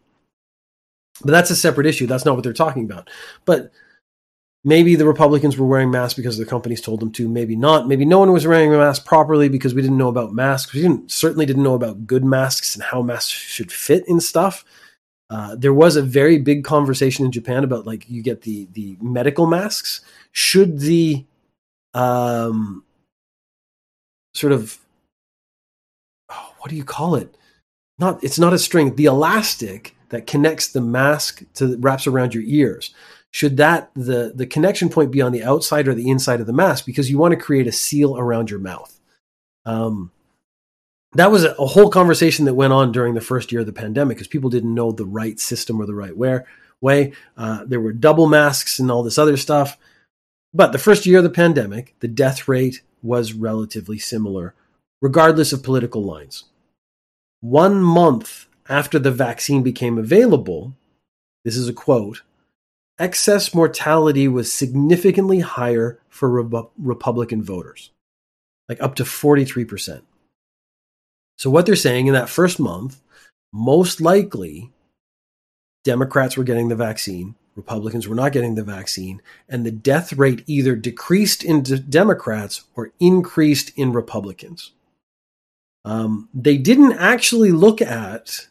But 1.24 1.32
that's 1.32 1.50
a 1.50 1.56
separate 1.56 1.88
issue. 1.88 2.08
That's 2.08 2.26
not 2.26 2.36
what 2.36 2.44
they're 2.44 2.54
talking 2.54 2.86
about. 2.86 3.10
But 3.46 3.72
maybe 4.64 4.96
the 4.96 5.08
Republicans 5.08 5.58
were 5.58 5.66
wearing 5.66 5.92
masks 5.92 6.16
because 6.16 6.38
their 6.38 6.46
companies 6.46 6.82
told 6.82 7.00
them 7.00 7.12
to. 7.14 7.28
Maybe 7.28 7.56
not. 7.56 7.88
Maybe 7.88 8.06
no 8.06 8.20
one 8.20 8.32
was 8.32 8.46
wearing 8.46 8.74
a 8.74 8.78
mask 8.78 9.06
properly 9.06 9.50
because 9.50 9.74
we 9.74 9.82
didn't 9.82 9.98
know 9.98 10.10
about 10.10 10.34
masks. 10.34 10.74
We 10.74 10.82
didn't 10.82 11.12
certainly 11.12 11.46
didn't 11.46 11.64
know 11.64 11.76
about 11.76 12.06
good 12.06 12.24
masks 12.24 12.76
and 12.76 12.84
how 12.84 13.02
masks 13.02 13.32
should 13.32 13.72
fit 13.72 14.08
in 14.08 14.20
stuff. 14.20 14.64
Uh, 15.30 15.56
there 15.56 15.74
was 15.74 15.96
a 15.96 16.02
very 16.02 16.38
big 16.38 16.64
conversation 16.64 17.26
in 17.26 17.32
Japan 17.32 17.64
about 17.64 17.86
like 17.86 18.10
you 18.10 18.22
get 18.22 18.44
the 18.44 18.68
the 18.72 18.98
medical 19.02 19.46
masks. 19.46 20.02
Should 20.32 20.80
the 20.80 21.26
um, 21.94 22.84
sort 24.34 24.54
of 24.54 24.78
oh, 26.30 26.54
what 26.60 26.70
do 26.70 26.78
you 26.78 26.86
call 26.86 27.16
it? 27.16 27.36
Not 28.00 28.24
it's 28.24 28.40
not 28.40 28.54
a 28.54 28.60
string. 28.60 28.96
The 28.96 29.06
elastic 29.06 29.97
that 30.10 30.28
connects 30.28 30.68
the 30.70 30.82
mask 30.82 31.44
to 31.56 31.78
wraps 31.78 32.08
around 32.08 32.34
your 32.34 32.44
ears. 32.46 32.94
Should 33.32 33.58
that 33.58 33.92
the 33.94 34.32
the 34.34 34.48
connection 34.48 34.90
point 34.90 35.12
be 35.12 35.22
on 35.22 35.32
the 35.32 35.44
outside 35.44 35.88
or 35.88 35.94
the 35.94 36.10
inside 36.10 36.40
of 36.40 36.48
the 36.48 36.54
mask? 36.54 36.86
Because 36.86 37.10
you 37.10 37.18
want 37.18 37.34
to 37.34 37.40
create 37.40 37.68
a 37.68 37.72
seal 37.72 38.18
around 38.18 38.50
your 38.50 38.60
mouth. 38.60 39.00
Um, 39.66 40.12
that 41.14 41.32
was 41.32 41.44
a, 41.44 41.54
whole 41.54 41.90
conversation 41.90 42.46
that 42.46 42.54
went 42.54 42.74
on 42.74 42.92
during 42.92 43.14
the 43.14 43.22
first 43.22 43.52
year 43.52 43.62
of 43.62 43.68
the 43.68 43.74
pandemic 43.74 44.18
because 44.18 44.28
people 44.28 44.50
didn't 44.50 44.74
know 44.74 44.92
the 44.92 45.06
right 45.06 45.40
system 45.40 45.80
or 45.82 45.86
the 45.86 45.94
right 45.94 46.16
wear, 46.16 46.46
way. 46.82 47.14
Uh, 47.36 47.64
there 47.66 47.80
were 47.80 47.94
double 47.94 48.28
masks 48.28 48.80
and 48.80 48.92
all 48.92 49.04
this 49.04 49.18
other 49.18 49.38
stuff. 49.38 49.78
But 50.54 50.72
the 50.72 50.78
first 50.78 51.06
year 51.06 51.20
of 51.20 51.24
the 51.24 51.30
pandemic, 51.30 51.96
the 52.00 52.08
death 52.08 52.48
rate 52.48 52.82
was 53.02 53.34
relatively 53.34 54.00
similar, 54.00 54.54
regardless 55.02 55.54
of 55.54 55.64
political 55.64 56.04
lines. 56.04 56.46
One 57.42 57.82
month 57.82 58.47
after 58.70 59.00
the 59.00 59.12
vaccine 59.12 59.64
became 59.64 59.98
available, 59.98 60.74
this 61.46 61.56
is 61.56 61.70
a 61.70 61.74
quote, 61.74 62.24
excess 63.00 63.54
mortality 63.54 64.28
was 64.28 64.52
significantly 64.52 65.40
higher 65.40 66.00
for 66.10 66.44
Re- 66.44 66.64
Republican 66.78 67.44
voters, 67.44 67.92
like 68.68 68.82
up 68.82 68.96
to 68.96 69.04
43%. 69.04 70.02
So, 71.38 71.50
what 71.50 71.66
they're 71.66 71.76
saying 71.76 72.08
in 72.08 72.14
that 72.14 72.30
first 72.30 72.60
month, 72.60 73.02
most 73.54 74.02
likely 74.02 74.72
Democrats 75.84 76.36
were 76.36 76.44
getting 76.44 76.68
the 76.68 76.76
vaccine, 76.76 77.36
Republicans 77.56 78.08
were 78.08 78.16
not 78.16 78.32
getting 78.32 78.56
the 78.56 78.64
vaccine, 78.64 79.22
and 79.50 79.66
the 79.66 79.72
death 79.72 80.14
rate 80.14 80.44
either 80.48 80.76
decreased 80.76 81.44
in 81.44 81.64
Democrats 81.64 82.66
or 82.76 82.92
increased 83.00 83.72
in 83.76 83.92
Republicans. 83.92 84.74
Um, 85.84 86.30
they 86.34 86.58
didn't 86.58 86.94
actually 86.94 87.52
look 87.52 87.82
at 87.82 88.48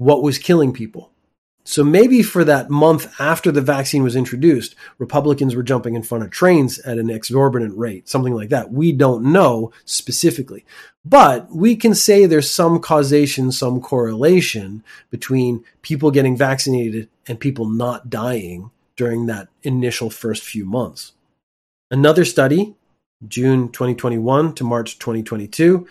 what 0.00 0.22
was 0.22 0.38
killing 0.38 0.72
people. 0.72 1.10
So 1.64 1.84
maybe 1.84 2.22
for 2.22 2.42
that 2.44 2.70
month 2.70 3.20
after 3.20 3.52
the 3.52 3.60
vaccine 3.60 4.02
was 4.02 4.16
introduced, 4.16 4.74
Republicans 4.96 5.54
were 5.54 5.62
jumping 5.62 5.94
in 5.94 6.02
front 6.02 6.24
of 6.24 6.30
trains 6.30 6.78
at 6.80 6.96
an 6.96 7.10
exorbitant 7.10 7.76
rate, 7.76 8.08
something 8.08 8.34
like 8.34 8.48
that. 8.48 8.72
We 8.72 8.92
don't 8.92 9.24
know 9.24 9.72
specifically. 9.84 10.64
But 11.04 11.54
we 11.54 11.76
can 11.76 11.94
say 11.94 12.24
there's 12.24 12.50
some 12.50 12.80
causation, 12.80 13.52
some 13.52 13.82
correlation 13.82 14.82
between 15.10 15.64
people 15.82 16.10
getting 16.10 16.34
vaccinated 16.34 17.10
and 17.28 17.38
people 17.38 17.68
not 17.68 18.08
dying 18.08 18.70
during 18.96 19.26
that 19.26 19.48
initial 19.62 20.08
first 20.08 20.42
few 20.44 20.64
months. 20.64 21.12
Another 21.90 22.24
study, 22.24 22.74
June 23.28 23.68
2021 23.68 24.54
to 24.54 24.64
March 24.64 24.98
2022, 24.98 25.86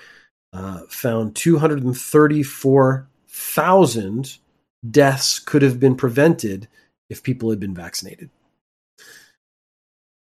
uh, 0.51 0.79
found 0.89 1.35
234,000 3.29 4.37
deaths 4.89 5.39
could 5.39 5.61
have 5.61 5.79
been 5.79 5.95
prevented 5.95 6.67
if 7.09 7.23
people 7.23 7.49
had 7.49 7.59
been 7.59 7.75
vaccinated. 7.75 8.29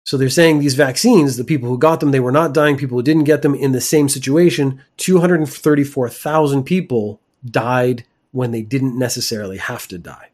So 0.04 0.16
they're 0.16 0.28
saying 0.28 0.58
these 0.58 0.74
vaccines, 0.74 1.36
the 1.36 1.44
people 1.44 1.68
who 1.68 1.78
got 1.78 2.00
them, 2.00 2.10
they 2.10 2.20
were 2.20 2.32
not 2.32 2.52
dying. 2.54 2.76
People 2.76 2.98
who 2.98 3.02
didn't 3.02 3.24
get 3.24 3.42
them 3.42 3.54
in 3.54 3.72
the 3.72 3.80
same 3.80 4.08
situation, 4.08 4.82
234,000 4.96 6.64
people 6.64 7.20
died 7.44 8.04
when 8.32 8.50
they 8.50 8.62
didn't 8.62 8.98
necessarily 8.98 9.58
have 9.58 9.86
to 9.88 9.98
die. 9.98 10.30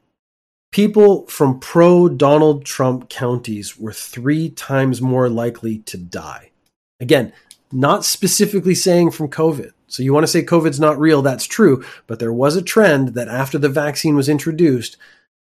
people 0.73 1.26
from 1.26 1.58
pro 1.58 2.08
Donald 2.08 2.64
Trump 2.64 3.08
counties 3.08 3.78
were 3.78 3.94
three 3.94 4.50
times 4.50 5.00
more 5.00 5.30
likely 5.30 5.78
to 5.78 5.96
die. 5.96 6.50
Again, 7.00 7.32
not 7.73 8.04
specifically 8.04 8.75
saying 8.75 9.11
from 9.12 9.28
COVID. 9.28 9.73
So 9.88 10.02
you 10.02 10.12
want 10.12 10.24
to 10.24 10.28
say 10.28 10.42
COVID's 10.42 10.80
not 10.80 10.98
real, 10.98 11.22
that's 11.22 11.46
true. 11.46 11.84
But 12.06 12.18
there 12.18 12.32
was 12.32 12.56
a 12.56 12.62
trend 12.62 13.08
that 13.10 13.28
after 13.28 13.58
the 13.58 13.68
vaccine 13.68 14.16
was 14.16 14.28
introduced, 14.28 14.96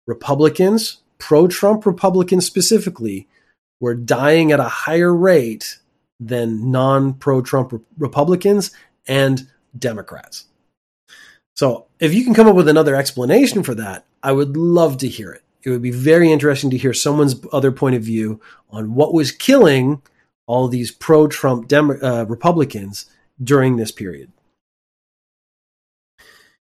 Republicans, 0.06 1.02
pro 1.18 1.48
Trump 1.48 1.86
Republicans 1.86 2.46
specifically, 2.46 3.28
were 3.80 3.96
dying 3.96 4.52
at 4.52 4.60
a 4.60 4.64
higher 4.64 5.14
rate 5.14 5.80
than 6.20 6.72
non 6.72 7.14
pro 7.14 7.42
Trump 7.42 7.74
Republicans 7.98 8.72
and 9.08 9.48
Democrats. 9.78 10.46
So 11.56 11.86
if 12.00 12.14
you 12.14 12.24
can 12.24 12.34
come 12.34 12.48
up 12.48 12.56
with 12.56 12.68
another 12.68 12.96
explanation 12.96 13.64
for 13.64 13.76
that, 13.76 14.06
I 14.22 14.32
would 14.32 14.58
love 14.58 14.98
to 15.00 15.08
hear 15.08 15.32
it. 15.32 15.44
It 15.64 15.70
would 15.70 15.82
be 15.82 15.92
very 15.92 16.32
interesting 16.32 16.70
to 16.72 16.78
hear 16.78 16.94
someone's 16.94 17.36
other 17.54 17.72
point 17.72 17.96
of 17.96 18.02
view 18.02 18.42
on 18.70 18.96
what 18.96 19.14
was 19.14 19.32
killing 19.32 20.02
all 20.46 20.68
these 20.68 20.92
pro 20.92 21.28
Trump 21.28 21.72
uh, 21.72 22.26
Republicans 22.28 23.06
during 23.42 23.78
this 23.78 23.92
period. 23.92 24.32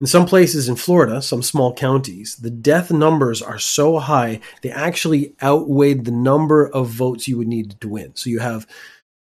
In 0.01 0.07
some 0.07 0.25
places 0.25 0.67
in 0.67 0.77
Florida, 0.77 1.21
some 1.21 1.43
small 1.43 1.75
counties, 1.75 2.35
the 2.35 2.49
death 2.49 2.91
numbers 2.91 3.39
are 3.39 3.59
so 3.59 3.99
high, 3.99 4.39
they 4.63 4.71
actually 4.71 5.35
outweighed 5.43 6.05
the 6.05 6.11
number 6.11 6.67
of 6.67 6.87
votes 6.87 7.27
you 7.27 7.37
would 7.37 7.47
need 7.47 7.79
to 7.79 7.87
win. 7.87 8.15
So 8.15 8.31
you 8.31 8.39
have 8.39 8.65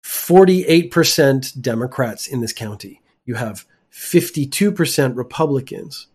48% 0.03 1.61
Democrats 1.61 2.27
in 2.27 2.41
this 2.41 2.55
county. 2.55 3.03
You 3.27 3.35
have 3.35 3.67
52% 3.93 5.17
Republicans. 5.17 6.07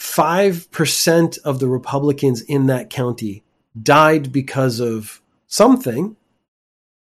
5% 0.00 1.38
of 1.44 1.60
the 1.60 1.68
Republicans 1.68 2.40
in 2.40 2.66
that 2.66 2.88
county 2.88 3.44
died 3.80 4.32
because 4.32 4.80
of 4.80 5.20
something 5.46 6.16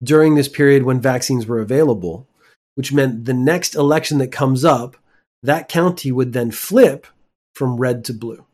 during 0.04 0.34
this 0.34 0.50
period 0.50 0.84
when 0.84 1.00
vaccines 1.00 1.46
were 1.46 1.60
available, 1.60 2.28
which 2.74 2.92
meant 2.92 3.26
the 3.26 3.34
next 3.34 3.76
election 3.76 4.18
that 4.18 4.32
comes 4.32 4.66
up, 4.66 4.98
that 5.44 5.70
county 5.70 6.12
would 6.12 6.34
then 6.34 6.52
flip 6.52 7.06
from 7.54 7.78
red 7.78 8.06
to 8.06 8.14
blue. 8.14 8.46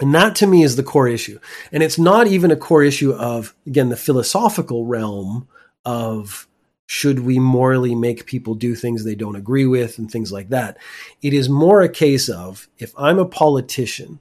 And 0.00 0.14
that 0.14 0.36
to 0.36 0.46
me 0.46 0.62
is 0.62 0.76
the 0.76 0.82
core 0.82 1.08
issue. 1.08 1.40
And 1.72 1.82
it's 1.82 1.98
not 1.98 2.28
even 2.28 2.50
a 2.50 2.56
core 2.56 2.84
issue 2.84 3.12
of, 3.12 3.54
again, 3.66 3.88
the 3.88 3.96
philosophical 3.96 4.86
realm 4.86 5.48
of 5.84 6.46
should 6.86 7.20
we 7.20 7.38
morally 7.38 7.94
make 7.94 8.24
people 8.24 8.54
do 8.54 8.74
things 8.74 9.04
they 9.04 9.14
don't 9.14 9.36
agree 9.36 9.66
with 9.66 9.98
and 9.98 10.10
things 10.10 10.32
like 10.32 10.48
that. 10.48 10.78
It 11.20 11.34
is 11.34 11.48
more 11.48 11.82
a 11.82 11.88
case 11.88 12.28
of 12.28 12.68
if 12.78 12.94
I'm 12.96 13.18
a 13.18 13.26
politician, 13.26 14.20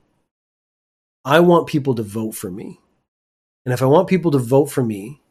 I 1.24 1.40
want 1.40 1.68
people 1.68 1.96
to 1.96 2.04
vote 2.04 2.34
for 2.34 2.52
me. 2.52 2.80
And 3.66 3.74
if 3.74 3.82
I 3.82 3.86
want 3.86 4.10
people 4.10 4.32
to 4.32 4.38
vote 4.38 4.66
for 4.66 4.84
me, 4.84 5.22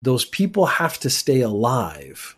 those 0.00 0.24
people 0.24 0.66
have 0.66 0.98
to 1.00 1.10
stay 1.10 1.40
alive 1.40 2.36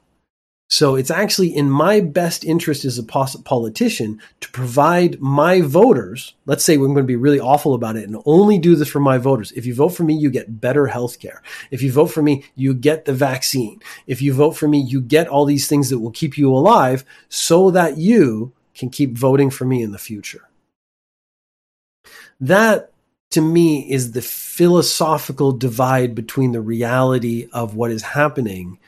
so 0.70 0.96
it's 0.96 1.10
actually 1.10 1.54
in 1.54 1.70
my 1.70 2.00
best 2.00 2.44
interest 2.44 2.84
as 2.84 2.98
a 2.98 3.02
politician 3.02 4.20
to 4.40 4.50
provide 4.50 5.18
my 5.18 5.62
voters, 5.62 6.34
let's 6.44 6.62
say 6.62 6.76
we're 6.76 6.86
going 6.88 6.98
to 6.98 7.04
be 7.04 7.16
really 7.16 7.40
awful 7.40 7.72
about 7.72 7.96
it 7.96 8.06
and 8.06 8.20
only 8.26 8.58
do 8.58 8.76
this 8.76 8.88
for 8.88 9.00
my 9.00 9.16
voters. 9.16 9.50
If 9.52 9.64
you 9.64 9.74
vote 9.74 9.90
for 9.90 10.02
me, 10.02 10.14
you 10.14 10.30
get 10.30 10.60
better 10.60 10.86
health 10.86 11.20
care. 11.20 11.42
If 11.70 11.80
you 11.80 11.90
vote 11.90 12.08
for 12.08 12.22
me, 12.22 12.44
you 12.54 12.74
get 12.74 13.06
the 13.06 13.14
vaccine. 13.14 13.80
If 14.06 14.20
you 14.20 14.34
vote 14.34 14.52
for 14.58 14.68
me, 14.68 14.80
you 14.80 15.00
get 15.00 15.26
all 15.26 15.46
these 15.46 15.66
things 15.66 15.88
that 15.88 16.00
will 16.00 16.10
keep 16.10 16.36
you 16.36 16.52
alive 16.52 17.02
so 17.30 17.70
that 17.70 17.96
you 17.96 18.52
can 18.74 18.90
keep 18.90 19.16
voting 19.16 19.48
for 19.48 19.64
me 19.64 19.82
in 19.82 19.92
the 19.92 19.98
future. 19.98 20.50
That 22.40 22.92
to 23.30 23.40
me 23.40 23.90
is 23.90 24.12
the 24.12 24.22
philosophical 24.22 25.52
divide 25.52 26.14
between 26.14 26.52
the 26.52 26.60
reality 26.60 27.48
of 27.54 27.74
what 27.74 27.90
is 27.90 28.02
happening 28.02 28.78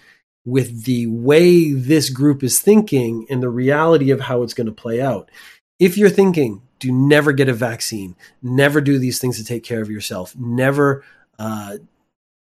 with 0.51 0.85
the 0.85 1.07
way 1.07 1.73
this 1.73 2.11
group 2.11 2.43
is 2.43 2.61
thinking 2.61 3.27
and 3.31 3.43
the 3.43 3.49
reality 3.49 4.11
of 4.11 4.21
how 4.21 4.43
it's 4.43 4.55
going 4.55 4.67
to 4.67 4.73
play 4.73 5.01
out. 5.01 5.31
If 5.79 5.97
you're 5.97 6.11
thinking, 6.11 6.63
do 6.81 6.91
never 6.91 7.33
get 7.33 7.49
a 7.49 7.55
vaccine, 7.55 8.17
never 8.43 8.81
do 8.81 8.99
these 8.99 9.19
things 9.19 9.39
to 9.39 9.45
take 9.45 9.63
care 9.63 9.81
of 9.81 9.91
yourself, 9.91 10.35
never 10.37 11.05
uh, 11.39 11.79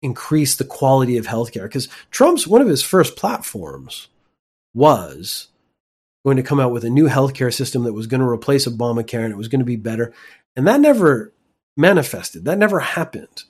increase 0.02 0.56
the 0.56 0.66
quality 0.66 1.18
of 1.18 1.26
healthcare, 1.26 1.64
because 1.64 1.90
Trump's 2.12 2.46
one 2.46 2.62
of 2.62 2.68
his 2.68 2.84
first 2.84 3.16
platforms 3.16 4.08
was 4.74 5.48
going 6.24 6.38
to 6.38 6.44
come 6.44 6.60
out 6.60 6.72
with 6.72 6.84
a 6.84 6.90
new 6.90 7.08
healthcare 7.08 7.54
system 7.54 7.84
that 7.84 7.94
was 7.94 8.08
going 8.08 8.22
to 8.22 8.28
replace 8.28 8.68
Obamacare 8.68 9.24
and 9.24 9.32
it 9.32 9.38
was 9.38 9.48
going 9.48 9.60
to 9.60 9.66
be 9.66 9.76
better. 9.76 10.14
And 10.56 10.68
that 10.68 10.80
never 10.80 11.34
manifested. 11.78 12.46
That 12.46 12.58
never 12.58 12.80
happened. 12.80 13.44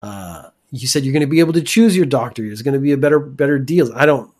Uh, 0.00 0.50
you 0.72 0.88
said 0.88 1.04
you're 1.04 1.12
going 1.12 1.20
to 1.20 1.26
be 1.26 1.40
able 1.40 1.52
to 1.52 1.62
choose 1.62 1.96
your 1.96 2.06
doctor. 2.06 2.42
There's 2.42 2.62
going 2.62 2.74
to 2.74 2.80
be 2.80 2.92
a 2.92 2.96
better 2.96 3.20
better 3.20 3.58
deals. 3.58 3.90
I 3.94 4.06
don't. 4.06 4.30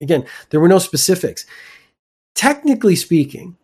Again, 0.00 0.26
there 0.50 0.60
were 0.60 0.68
no 0.68 0.78
specifics. 0.78 1.46
Technically 2.34 2.96
speaking, 2.96 3.56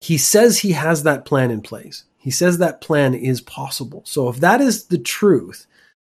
he 0.00 0.16
says 0.18 0.58
he 0.58 0.72
has 0.72 1.02
that 1.02 1.24
plan 1.24 1.50
in 1.50 1.62
place. 1.62 2.04
He 2.18 2.30
says 2.30 2.58
that 2.58 2.80
plan 2.80 3.14
is 3.14 3.40
possible. 3.40 4.02
So 4.04 4.28
if 4.28 4.40
that 4.40 4.60
is 4.60 4.86
the 4.86 4.98
truth, 4.98 5.66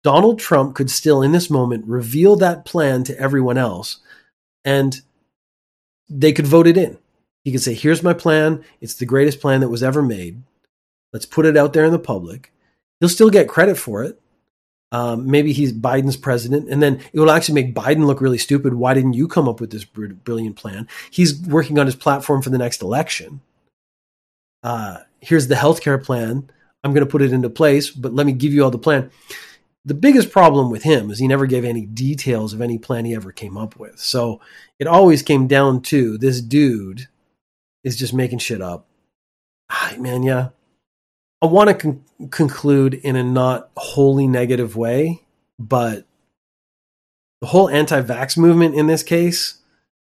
Donald 0.04 0.40
Trump 0.40 0.76
could 0.76 0.90
still, 0.90 1.22
in 1.22 1.32
this 1.32 1.50
moment, 1.50 1.86
reveal 1.88 2.36
that 2.38 2.66
plan 2.66 3.04
to 3.06 3.20
everyone 3.20 3.58
else, 3.58 4.02
and 4.64 5.02
they 6.10 6.32
could 6.32 6.48
vote 6.48 6.68
it 6.68 6.78
in. 6.78 6.98
He 7.44 7.52
could 7.52 7.62
say, 7.62 7.74
"Here's 7.74 8.04
my 8.04 8.14
plan. 8.14 8.64
It's 8.82 8.96
the 8.96 9.06
greatest 9.06 9.40
plan 9.40 9.62
that 9.62 9.70
was 9.70 9.84
ever 9.84 10.02
made. 10.02 10.44
Let's 11.12 11.26
put 11.26 11.46
it 11.46 11.58
out 11.58 11.74
there 11.74 11.86
in 11.86 11.92
the 11.92 12.00
public." 12.00 12.52
He'll 13.00 13.10
still 13.10 13.30
get 13.30 13.50
credit 13.50 13.78
for 13.78 14.04
it 14.04 14.22
um, 14.94 15.30
maybe 15.30 15.54
he's 15.54 15.74
Biden's 15.74 16.16
president, 16.16 16.70
and 16.70 16.82
then 16.82 17.02
it 17.12 17.20
will 17.20 17.32
actually 17.32 17.56
make 17.56 17.74
Biden 17.74 18.06
look 18.06 18.22
really 18.22 18.38
stupid. 18.38 18.76
Why 18.76 18.94
didn't 18.94 19.14
you 19.14 19.28
come 19.28 19.50
up 19.50 19.60
with 19.60 19.72
this 19.72 19.84
brilliant 19.84 20.56
plan? 20.56 20.88
He's 21.10 21.42
working 21.42 21.80
on 21.80 21.88
his 21.88 21.96
platform 21.96 22.44
for 22.44 22.52
the 22.52 22.60
next 22.60 22.84
election. 22.84 23.42
Uh, 24.62 25.00
here's 25.20 25.48
the 25.48 25.56
healthcare 25.56 26.02
plan. 26.02 26.48
I'm 26.84 26.94
going 26.94 27.04
to 27.04 27.10
put 27.12 27.24
it 27.24 27.34
into 27.34 27.50
place, 27.50 27.90
but 27.90 28.14
let 28.14 28.28
me 28.28 28.34
give 28.34 28.54
you 28.54 28.64
all 28.64 28.70
the 28.70 28.78
plan. 28.78 29.10
The 29.84 29.96
biggest 29.96 30.32
problem 30.32 30.70
with 30.70 30.84
him 30.84 31.10
is 31.10 31.18
he 31.18 31.28
never 31.28 31.48
gave 31.48 31.66
any 31.66 31.88
details 31.88 32.54
of 32.54 32.62
any 32.62 32.78
plan 32.78 33.04
he 33.04 33.16
ever 33.16 33.32
came 33.32 33.58
up 33.58 33.78
with. 33.78 34.00
So 34.00 34.42
it 34.78 34.86
always 34.86 35.24
came 35.24 35.48
down 35.48 35.82
to 35.84 36.20
this 36.20 36.40
dude 36.40 37.08
is 37.84 37.98
just 37.98 38.14
making 38.14 38.40
shit 38.40 38.62
up. 38.62 38.86
Ah, 39.72 39.96
man, 39.98 40.22
yeah, 40.22 40.50
I 41.44 41.46
want 41.46 41.68
to 41.68 41.76
con- 41.76 42.04
conclude 42.30 42.94
in 42.94 43.18
a 43.18 43.24
not 43.24 43.70
wholly 43.76 44.28
negative 44.28 44.78
way, 44.78 45.24
but 45.60 46.06
the 47.42 47.48
whole 47.48 47.70
anti-vax 47.70 48.38
movement 48.38 48.76
in 48.76 48.88
this 48.88 49.04
case, 49.04 49.58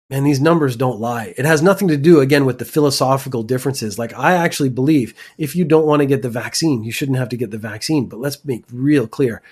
man, 0.09 0.23
these 0.23 0.41
numbers 0.41 0.75
don't 0.75 0.99
lie. 0.99 1.35
It 1.37 1.45
has 1.45 1.61
nothing 1.61 1.87
to 1.89 1.97
do 1.97 2.19
again 2.19 2.47
with 2.47 2.57
the 2.57 2.65
philosophical 2.65 3.43
differences. 3.43 3.99
Like 3.99 4.17
I 4.17 4.33
actually 4.33 4.69
believe 4.69 5.13
if 5.37 5.55
you 5.55 5.65
don't 5.65 5.85
want 5.85 5.99
to 5.99 6.07
get 6.07 6.23
the 6.23 6.31
vaccine, 6.31 6.83
you 6.83 6.91
shouldn't 6.91 7.19
have 7.19 7.29
to 7.29 7.37
get 7.37 7.51
the 7.51 7.59
vaccine. 7.59 8.07
But 8.07 8.19
let's 8.19 8.43
make 8.43 8.65
real 8.73 9.07
clear. 9.07 9.43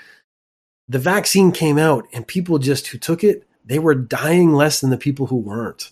The 0.90 0.98
vaccine 0.98 1.52
came 1.52 1.78
out 1.78 2.08
and 2.12 2.26
people 2.26 2.58
just 2.58 2.88
who 2.88 2.98
took 2.98 3.24
it, 3.24 3.48
they 3.64 3.78
were 3.78 3.94
dying 3.94 4.52
less 4.52 4.82
than 4.82 4.90
the 4.90 4.98
people 4.98 5.28
who 5.28 5.36
weren't. 5.36 5.92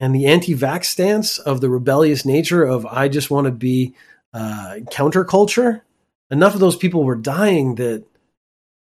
And 0.00 0.14
the 0.14 0.24
anti-vax 0.24 0.86
stance 0.86 1.38
of 1.38 1.60
the 1.60 1.68
rebellious 1.68 2.24
nature 2.24 2.64
of 2.64 2.86
I 2.86 3.08
just 3.08 3.30
want 3.30 3.44
to 3.44 3.50
be 3.50 3.94
uh, 4.34 4.80
counterculture, 4.90 5.82
enough 6.30 6.54
of 6.54 6.60
those 6.60 6.76
people 6.76 7.04
were 7.04 7.14
dying 7.14 7.76
that 7.76 8.04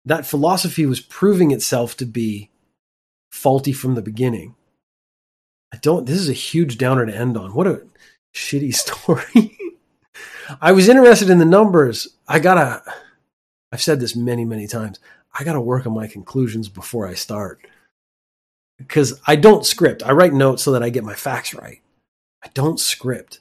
that 0.04 0.26
philosophy 0.26 0.86
was 0.86 1.00
proving 1.00 1.52
itself 1.52 1.96
to 1.96 2.04
be 2.04 2.50
faulty 3.30 3.72
from 3.72 3.94
the 3.94 4.02
beginning. 4.02 4.54
I 5.72 5.78
don't, 5.78 6.06
this 6.06 6.18
is 6.18 6.28
a 6.28 6.34
huge 6.34 6.78
downer 6.78 7.06
to 7.06 7.16
end 7.16 7.36
on. 7.36 7.54
What 7.54 7.66
a 7.66 7.82
shitty 8.34 8.74
story. 9.36 9.56
I 10.60 10.72
was 10.72 10.88
interested 10.88 11.30
in 11.30 11.38
the 11.38 11.44
numbers. 11.44 12.08
I 12.28 12.38
gotta, 12.38 12.82
I've 13.72 13.82
said 13.82 13.98
this 13.98 14.14
many, 14.14 14.44
many 14.44 14.66
times. 14.66 15.00
I 15.38 15.44
gotta 15.44 15.60
work 15.60 15.86
on 15.86 15.94
my 15.94 16.06
conclusions 16.06 16.68
before 16.68 17.06
I 17.06 17.14
start. 17.14 17.66
Because 18.78 19.20
I 19.26 19.36
don't 19.36 19.66
script. 19.66 20.02
I 20.04 20.12
write 20.12 20.34
notes 20.34 20.62
so 20.62 20.72
that 20.72 20.82
I 20.82 20.90
get 20.90 21.02
my 21.02 21.14
facts 21.14 21.54
right. 21.54 21.80
I 22.44 22.48
don't 22.54 22.78
script 22.78 23.40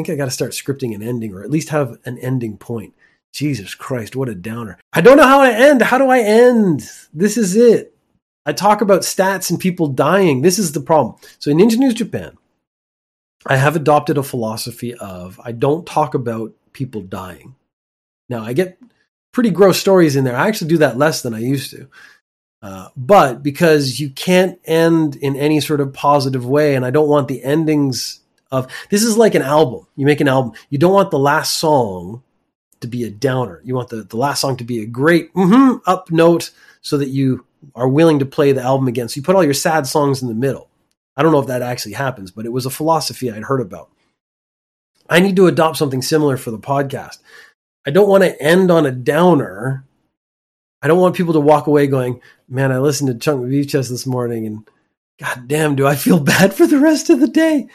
think 0.00 0.14
I 0.14 0.16
got 0.16 0.26
to 0.26 0.30
start 0.30 0.52
scripting 0.52 0.94
an 0.94 1.02
ending 1.02 1.34
or 1.34 1.42
at 1.42 1.50
least 1.50 1.68
have 1.68 1.98
an 2.04 2.18
ending 2.18 2.56
point. 2.56 2.94
Jesus 3.32 3.74
Christ, 3.74 4.16
what 4.16 4.28
a 4.28 4.34
downer. 4.34 4.78
I 4.92 5.02
don't 5.02 5.18
know 5.18 5.26
how 5.26 5.44
to 5.44 5.54
end. 5.54 5.82
How 5.82 5.98
do 5.98 6.08
I 6.08 6.20
end? 6.20 6.88
This 7.12 7.36
is 7.36 7.54
it. 7.54 7.94
I 8.46 8.52
talk 8.52 8.80
about 8.80 9.02
stats 9.02 9.50
and 9.50 9.60
people 9.60 9.88
dying. 9.88 10.40
This 10.40 10.58
is 10.58 10.72
the 10.72 10.80
problem. 10.80 11.16
So 11.38 11.50
in 11.50 11.58
Ninja 11.58 11.76
News 11.76 11.94
Japan, 11.94 12.36
I 13.46 13.56
have 13.56 13.76
adopted 13.76 14.16
a 14.16 14.22
philosophy 14.22 14.94
of 14.94 15.38
I 15.44 15.52
don't 15.52 15.86
talk 15.86 16.14
about 16.14 16.52
people 16.72 17.02
dying. 17.02 17.54
Now, 18.28 18.42
I 18.42 18.54
get 18.54 18.78
pretty 19.32 19.50
gross 19.50 19.78
stories 19.78 20.16
in 20.16 20.24
there. 20.24 20.36
I 20.36 20.48
actually 20.48 20.68
do 20.68 20.78
that 20.78 20.96
less 20.96 21.22
than 21.22 21.34
I 21.34 21.40
used 21.40 21.70
to. 21.72 21.88
Uh, 22.62 22.88
but 22.96 23.42
because 23.42 24.00
you 24.00 24.10
can't 24.10 24.58
end 24.64 25.16
in 25.16 25.36
any 25.36 25.60
sort 25.60 25.80
of 25.80 25.92
positive 25.92 26.46
way, 26.46 26.74
and 26.74 26.84
I 26.84 26.90
don't 26.90 27.08
want 27.08 27.28
the 27.28 27.42
endings 27.42 28.20
of 28.50 28.70
this 28.90 29.02
is 29.02 29.16
like 29.16 29.34
an 29.34 29.42
album. 29.42 29.86
You 29.96 30.06
make 30.06 30.20
an 30.20 30.28
album. 30.28 30.52
You 30.70 30.78
don't 30.78 30.92
want 30.92 31.10
the 31.10 31.18
last 31.18 31.58
song 31.58 32.22
to 32.80 32.86
be 32.86 33.04
a 33.04 33.10
downer. 33.10 33.60
You 33.64 33.74
want 33.74 33.88
the, 33.88 34.02
the 34.02 34.16
last 34.16 34.40
song 34.40 34.56
to 34.56 34.64
be 34.64 34.82
a 34.82 34.86
great 34.86 35.32
mm-hmm, 35.34 35.78
up 35.86 36.10
note 36.10 36.50
so 36.80 36.98
that 36.98 37.08
you 37.08 37.44
are 37.74 37.88
willing 37.88 38.18
to 38.18 38.26
play 38.26 38.52
the 38.52 38.62
album 38.62 38.88
again. 38.88 39.08
So 39.08 39.18
you 39.18 39.22
put 39.22 39.36
all 39.36 39.44
your 39.44 39.54
sad 39.54 39.86
songs 39.86 40.22
in 40.22 40.28
the 40.28 40.34
middle. 40.34 40.68
I 41.16 41.22
don't 41.22 41.32
know 41.32 41.40
if 41.40 41.48
that 41.48 41.62
actually 41.62 41.92
happens, 41.92 42.30
but 42.30 42.46
it 42.46 42.52
was 42.52 42.66
a 42.66 42.70
philosophy 42.70 43.30
I'd 43.30 43.42
heard 43.44 43.60
about. 43.60 43.90
I 45.08 45.20
need 45.20 45.36
to 45.36 45.46
adopt 45.46 45.76
something 45.76 46.02
similar 46.02 46.36
for 46.36 46.50
the 46.50 46.58
podcast. 46.58 47.18
I 47.86 47.90
don't 47.90 48.08
want 48.08 48.24
to 48.24 48.40
end 48.40 48.70
on 48.70 48.86
a 48.86 48.92
downer. 48.92 49.84
I 50.82 50.88
don't 50.88 51.00
want 51.00 51.16
people 51.16 51.34
to 51.34 51.40
walk 51.40 51.66
away 51.66 51.86
going, 51.86 52.20
man, 52.48 52.72
I 52.72 52.78
listened 52.78 53.08
to 53.08 53.18
Chunk 53.18 53.48
Beef 53.48 53.68
Chest 53.68 53.90
this 53.90 54.06
morning 54.06 54.46
and 54.46 54.68
god 55.18 55.46
damn, 55.46 55.76
do 55.76 55.86
I 55.86 55.96
feel 55.96 56.20
bad 56.24 56.54
for 56.54 56.66
the 56.66 56.78
rest 56.78 57.10
of 57.10 57.20
the 57.20 57.28
day? 57.28 57.68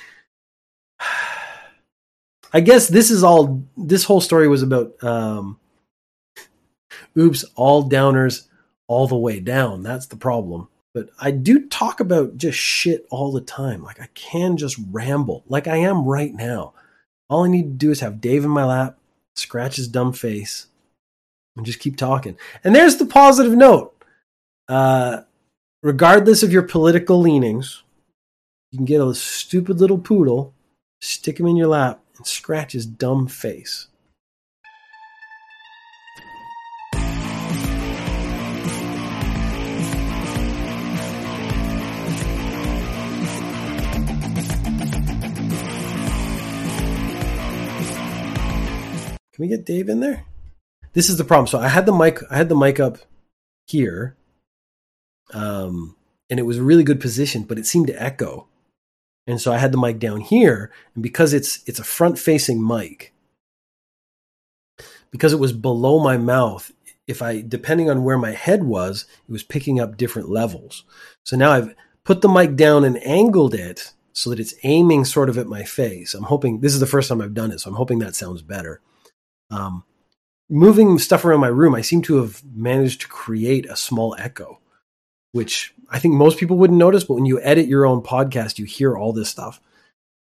I 2.55 2.61
guess 2.61 2.87
this 2.87 3.11
is 3.11 3.21
all, 3.21 3.65
this 3.75 4.05
whole 4.05 4.21
story 4.21 4.47
was 4.47 4.63
about, 4.63 5.03
um, 5.03 5.59
oops, 7.17 7.43
all 7.55 7.89
downers 7.89 8.47
all 8.87 9.07
the 9.07 9.17
way 9.17 9.41
down. 9.41 9.83
That's 9.83 10.05
the 10.05 10.15
problem. 10.15 10.69
But 10.93 11.09
I 11.19 11.31
do 11.31 11.67
talk 11.67 11.99
about 11.99 12.37
just 12.37 12.57
shit 12.57 13.05
all 13.09 13.33
the 13.33 13.41
time. 13.41 13.83
Like 13.83 13.99
I 13.99 14.07
can 14.13 14.55
just 14.55 14.79
ramble 14.89 15.43
like 15.49 15.67
I 15.67 15.75
am 15.75 16.05
right 16.05 16.33
now. 16.33 16.71
All 17.29 17.43
I 17.43 17.49
need 17.49 17.63
to 17.63 17.85
do 17.85 17.91
is 17.91 17.99
have 17.99 18.21
Dave 18.21 18.45
in 18.45 18.51
my 18.51 18.63
lap, 18.63 18.97
scratch 19.35 19.75
his 19.75 19.89
dumb 19.89 20.13
face, 20.13 20.67
and 21.57 21.65
just 21.65 21.79
keep 21.79 21.97
talking. 21.97 22.37
And 22.63 22.73
there's 22.73 22.95
the 22.95 23.05
positive 23.05 23.51
note. 23.51 24.01
Uh, 24.69 25.23
regardless 25.83 26.41
of 26.41 26.53
your 26.53 26.63
political 26.63 27.19
leanings, 27.19 27.83
you 28.71 28.77
can 28.77 28.85
get 28.85 29.01
a 29.01 29.13
stupid 29.13 29.81
little 29.81 29.97
poodle, 29.97 30.53
stick 31.01 31.37
him 31.37 31.47
in 31.47 31.57
your 31.57 31.67
lap, 31.67 31.99
and 32.17 32.27
scratch 32.27 32.73
his 32.73 32.85
dumb 32.85 33.27
face. 33.27 33.87
Can 49.35 49.43
we 49.43 49.49
get 49.49 49.65
Dave 49.65 49.89
in 49.89 49.99
there? 49.99 50.23
This 50.93 51.09
is 51.09 51.17
the 51.17 51.25
problem. 51.25 51.47
So 51.47 51.59
I 51.59 51.67
had 51.67 51.85
the 51.85 51.91
mic 51.91 52.19
I 52.31 52.37
had 52.37 52.47
the 52.47 52.55
mic 52.55 52.79
up 52.79 52.99
here. 53.67 54.15
Um 55.33 55.97
and 56.29 56.39
it 56.39 56.43
was 56.43 56.57
a 56.57 56.63
really 56.63 56.85
good 56.85 57.01
position, 57.01 57.43
but 57.43 57.59
it 57.59 57.65
seemed 57.65 57.87
to 57.87 58.01
echo. 58.01 58.47
And 59.27 59.41
so 59.41 59.51
I 59.51 59.57
had 59.57 59.71
the 59.71 59.77
mic 59.77 59.99
down 59.99 60.21
here, 60.21 60.71
and 60.93 61.01
because 61.01 61.33
it's 61.33 61.63
it's 61.65 61.79
a 61.79 61.83
front 61.83 62.19
facing 62.19 62.65
mic, 62.65 63.13
because 65.11 65.33
it 65.33 65.39
was 65.39 65.53
below 65.53 65.99
my 65.99 66.17
mouth, 66.17 66.71
if 67.07 67.21
I 67.21 67.41
depending 67.41 67.89
on 67.89 68.03
where 68.03 68.17
my 68.17 68.31
head 68.31 68.63
was, 68.63 69.05
it 69.27 69.31
was 69.31 69.43
picking 69.43 69.79
up 69.79 69.97
different 69.97 70.29
levels. 70.29 70.83
So 71.23 71.35
now 71.35 71.51
I've 71.51 71.75
put 72.03 72.21
the 72.21 72.29
mic 72.29 72.55
down 72.55 72.83
and 72.83 73.03
angled 73.05 73.55
it 73.55 73.93
so 74.13 74.29
that 74.29 74.39
it's 74.39 74.53
aiming 74.63 75.05
sort 75.05 75.29
of 75.29 75.37
at 75.37 75.47
my 75.47 75.63
face. 75.63 76.13
I'm 76.13 76.23
hoping 76.23 76.61
this 76.61 76.73
is 76.73 76.79
the 76.79 76.85
first 76.85 77.09
time 77.09 77.21
I've 77.21 77.33
done 77.33 77.51
it, 77.51 77.59
so 77.59 77.69
I'm 77.69 77.75
hoping 77.75 77.99
that 77.99 78.15
sounds 78.15 78.41
better. 78.41 78.79
Um, 79.51 79.83
moving 80.49 80.97
stuff 80.99 81.25
around 81.25 81.41
my 81.41 81.47
room, 81.47 81.75
I 81.75 81.81
seem 81.81 82.01
to 82.03 82.17
have 82.17 82.41
managed 82.53 83.01
to 83.01 83.07
create 83.07 83.65
a 83.69 83.75
small 83.75 84.15
echo, 84.17 84.59
which 85.35 85.73
I 85.89 85.99
think 85.99 86.13
most 86.13 86.37
people 86.39 86.55
wouldn't 86.55 86.79
notice. 86.79 87.03
But 87.03 87.15
when 87.15 87.25
you 87.25 87.41
edit 87.41 87.67
your 87.67 87.85
own 87.85 88.01
podcast, 88.01 88.57
you 88.57 88.63
hear 88.63 88.97
all 88.97 89.11
this 89.11 89.27
stuff. 89.27 89.59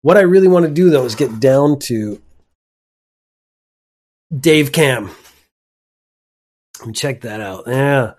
What 0.01 0.17
I 0.17 0.23
really 0.23 0.49
want 0.49 0.65
to 0.65 0.73
do 0.73 0.89
though 0.89 1.05
is 1.05 1.15
get 1.15 1.39
down 1.39 1.79
to 1.81 2.21
Dave 4.35 4.73
Cam. 4.73 5.11
Let 6.79 6.87
me 6.87 6.95
Check 6.95 7.21
that 7.21 7.43
out. 7.43 7.65
Yeah, 7.67 8.15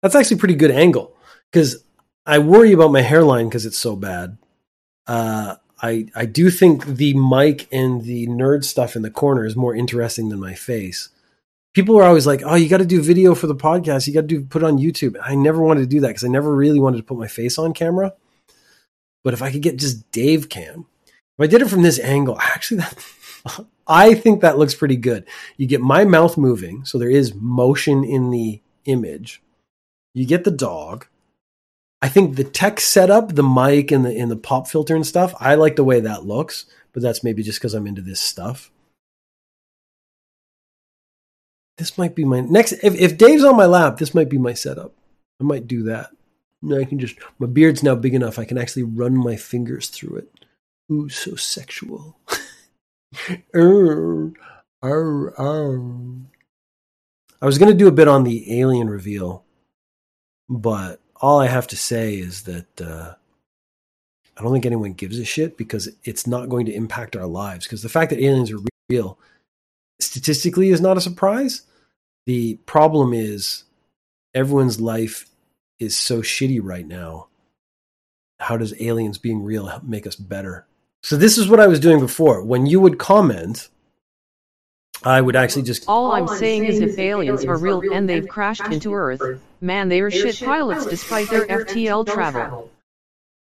that's 0.00 0.14
actually 0.14 0.38
pretty 0.38 0.54
good 0.54 0.70
angle 0.70 1.14
because 1.52 1.84
I 2.24 2.38
worry 2.38 2.72
about 2.72 2.90
my 2.90 3.02
hairline 3.02 3.50
because 3.50 3.66
it's 3.66 3.78
so 3.78 3.94
bad. 3.94 4.38
Uh, 5.06 5.56
I 5.82 6.06
I 6.16 6.24
do 6.24 6.48
think 6.48 6.86
the 6.86 7.12
mic 7.12 7.68
and 7.70 8.02
the 8.02 8.26
nerd 8.28 8.64
stuff 8.64 8.96
in 8.96 9.02
the 9.02 9.10
corner 9.10 9.44
is 9.44 9.56
more 9.56 9.74
interesting 9.74 10.30
than 10.30 10.40
my 10.40 10.54
face. 10.54 11.10
People 11.74 11.96
were 11.96 12.04
always 12.04 12.26
like, 12.26 12.42
"Oh, 12.44 12.54
you 12.54 12.68
got 12.68 12.78
to 12.78 12.86
do 12.86 13.02
video 13.02 13.34
for 13.34 13.46
the 13.46 13.54
podcast. 13.54 14.06
You 14.06 14.14
got 14.14 14.22
to 14.22 14.26
do 14.26 14.44
put 14.44 14.62
it 14.62 14.66
on 14.66 14.78
YouTube." 14.78 15.16
I 15.22 15.34
never 15.34 15.60
wanted 15.60 15.80
to 15.80 15.86
do 15.86 16.00
that 16.00 16.08
because 16.08 16.24
I 16.24 16.28
never 16.28 16.54
really 16.54 16.80
wanted 16.80 16.98
to 16.98 17.02
put 17.02 17.18
my 17.18 17.26
face 17.26 17.58
on 17.58 17.74
camera. 17.74 18.14
But 19.22 19.34
if 19.34 19.42
I 19.42 19.50
could 19.50 19.62
get 19.62 19.78
just 19.78 20.10
Dave 20.12 20.48
cam, 20.48 20.86
if 21.06 21.40
I 21.42 21.46
did 21.46 21.62
it 21.62 21.68
from 21.68 21.82
this 21.82 21.98
angle, 21.98 22.38
actually, 22.40 22.78
that 22.78 23.66
I 23.86 24.14
think 24.14 24.40
that 24.40 24.58
looks 24.58 24.74
pretty 24.74 24.96
good. 24.96 25.26
You 25.56 25.66
get 25.66 25.80
my 25.80 26.04
mouth 26.04 26.38
moving, 26.38 26.84
so 26.84 26.98
there 26.98 27.10
is 27.10 27.34
motion 27.34 28.04
in 28.04 28.30
the 28.30 28.62
image. 28.84 29.42
You 30.14 30.26
get 30.26 30.44
the 30.44 30.50
dog. 30.50 31.06
I 32.00 32.08
think 32.08 32.36
the 32.36 32.44
tech 32.44 32.80
setup, 32.80 33.34
the 33.34 33.42
mic 33.42 33.90
and 33.90 34.04
the 34.04 34.14
in 34.14 34.28
the 34.28 34.36
pop 34.36 34.68
filter 34.68 34.94
and 34.94 35.06
stuff, 35.06 35.34
I 35.40 35.54
like 35.54 35.76
the 35.76 35.84
way 35.84 36.00
that 36.00 36.26
looks, 36.26 36.66
but 36.92 37.02
that's 37.02 37.24
maybe 37.24 37.42
just 37.42 37.58
because 37.58 37.74
I'm 37.74 37.86
into 37.86 38.02
this 38.02 38.20
stuff. 38.20 38.70
This 41.78 41.98
might 41.98 42.14
be 42.14 42.24
my 42.24 42.40
next. 42.40 42.72
If, 42.72 42.94
if 42.94 43.18
Dave's 43.18 43.44
on 43.44 43.56
my 43.56 43.66
lap, 43.66 43.98
this 43.98 44.14
might 44.14 44.28
be 44.28 44.38
my 44.38 44.54
setup. 44.54 44.92
I 45.40 45.44
might 45.44 45.66
do 45.66 45.82
that. 45.84 46.10
I 46.72 46.84
can 46.84 46.98
just 46.98 47.16
my 47.38 47.46
beard's 47.46 47.82
now 47.82 47.94
big 47.94 48.14
enough. 48.14 48.38
I 48.38 48.44
can 48.44 48.56
actually 48.56 48.84
run 48.84 49.16
my 49.16 49.36
fingers 49.36 49.88
through 49.88 50.16
it. 50.18 50.46
Ooh, 50.90 51.08
so 51.08 51.34
sexual. 51.34 52.16
arr, 53.54 54.32
arr, 54.82 55.34
arr. 55.38 55.82
I 57.42 57.46
was 57.46 57.58
gonna 57.58 57.74
do 57.74 57.88
a 57.88 57.92
bit 57.92 58.08
on 58.08 58.24
the 58.24 58.60
alien 58.60 58.88
reveal, 58.88 59.44
but 60.48 61.00
all 61.20 61.40
I 61.40 61.48
have 61.48 61.66
to 61.68 61.76
say 61.76 62.14
is 62.14 62.42
that 62.42 62.80
uh, 62.80 63.14
I 64.36 64.42
don't 64.42 64.52
think 64.52 64.66
anyone 64.66 64.92
gives 64.92 65.18
a 65.18 65.24
shit 65.24 65.56
because 65.56 65.88
it's 66.04 66.26
not 66.26 66.48
going 66.48 66.66
to 66.66 66.74
impact 66.74 67.16
our 67.16 67.26
lives. 67.26 67.66
Because 67.66 67.82
the 67.82 67.88
fact 67.88 68.10
that 68.10 68.20
aliens 68.20 68.50
are 68.50 68.58
real 68.88 69.18
statistically 70.00 70.70
is 70.70 70.80
not 70.80 70.96
a 70.96 71.00
surprise. 71.00 71.62
The 72.26 72.54
problem 72.66 73.12
is 73.12 73.64
everyone's 74.34 74.80
life 74.80 75.28
is 75.78 75.96
so 75.96 76.22
shitty 76.22 76.60
right 76.62 76.86
now. 76.86 77.28
How 78.38 78.56
does 78.56 78.80
aliens 78.80 79.18
being 79.18 79.42
real 79.42 79.80
make 79.82 80.06
us 80.06 80.16
better? 80.16 80.66
So 81.02 81.16
this 81.16 81.38
is 81.38 81.48
what 81.48 81.60
I 81.60 81.66
was 81.66 81.80
doing 81.80 82.00
before. 82.00 82.42
When 82.42 82.66
you 82.66 82.80
would 82.80 82.98
comment, 82.98 83.68
I 85.02 85.20
would 85.20 85.36
actually 85.36 85.62
just. 85.62 85.84
All 85.86 86.12
I'm 86.12 86.28
saying 86.28 86.64
is 86.64 86.80
if 86.80 86.98
aliens 86.98 87.44
are 87.44 87.58
real 87.58 87.82
and 87.92 88.08
they've 88.08 88.26
crashed 88.26 88.66
into 88.66 88.94
Earth, 88.94 89.40
man, 89.60 89.88
they 89.88 90.00
are 90.00 90.10
shit 90.10 90.40
pilots 90.40 90.86
despite 90.86 91.28
their 91.28 91.46
FTL 91.46 92.06
travel. 92.06 92.70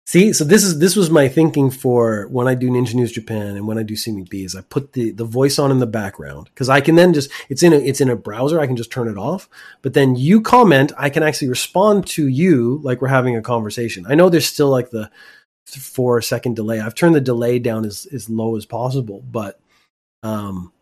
See, 0.04 0.32
so 0.32 0.44
this 0.44 0.64
is 0.64 0.80
this 0.80 0.96
was 0.96 1.10
my 1.10 1.28
thinking 1.28 1.70
for 1.70 2.26
when 2.28 2.48
I 2.48 2.54
do 2.54 2.68
Ninja 2.68 2.94
News 2.94 3.12
Japan 3.12 3.56
and 3.56 3.68
when 3.68 3.78
I 3.78 3.84
do 3.84 3.94
Simi 3.94 4.24
B 4.24 4.44
is 4.44 4.56
I 4.56 4.62
put 4.62 4.94
the 4.94 5.12
the 5.12 5.24
voice 5.24 5.60
on 5.60 5.70
in 5.70 5.78
the 5.78 5.86
background 5.86 6.46
because 6.46 6.68
I 6.68 6.80
can 6.80 6.96
then 6.96 7.14
just 7.14 7.30
it's 7.48 7.62
in 7.62 7.72
a 7.72 7.76
it's 7.76 8.00
in 8.00 8.10
a 8.10 8.16
browser 8.16 8.60
I 8.60 8.66
can 8.66 8.76
just 8.76 8.90
turn 8.90 9.08
it 9.08 9.16
off. 9.16 9.48
But 9.80 9.94
then 9.94 10.16
you 10.16 10.40
comment, 10.40 10.92
I 10.98 11.08
can 11.08 11.22
actually 11.22 11.48
respond 11.48 12.06
to 12.08 12.26
you 12.26 12.80
like 12.82 13.00
we're 13.00 13.08
having 13.08 13.36
a 13.36 13.42
conversation. 13.42 14.04
I 14.08 14.16
know 14.16 14.28
there's 14.28 14.46
still 14.46 14.70
like 14.70 14.90
the 14.90 15.08
four 15.66 16.20
second 16.20 16.56
delay. 16.56 16.80
I've 16.80 16.96
turned 16.96 17.14
the 17.14 17.20
delay 17.20 17.60
down 17.60 17.84
as 17.84 18.06
as 18.12 18.28
low 18.28 18.56
as 18.56 18.66
possible, 18.66 19.22
but 19.30 19.60
um 20.24 20.72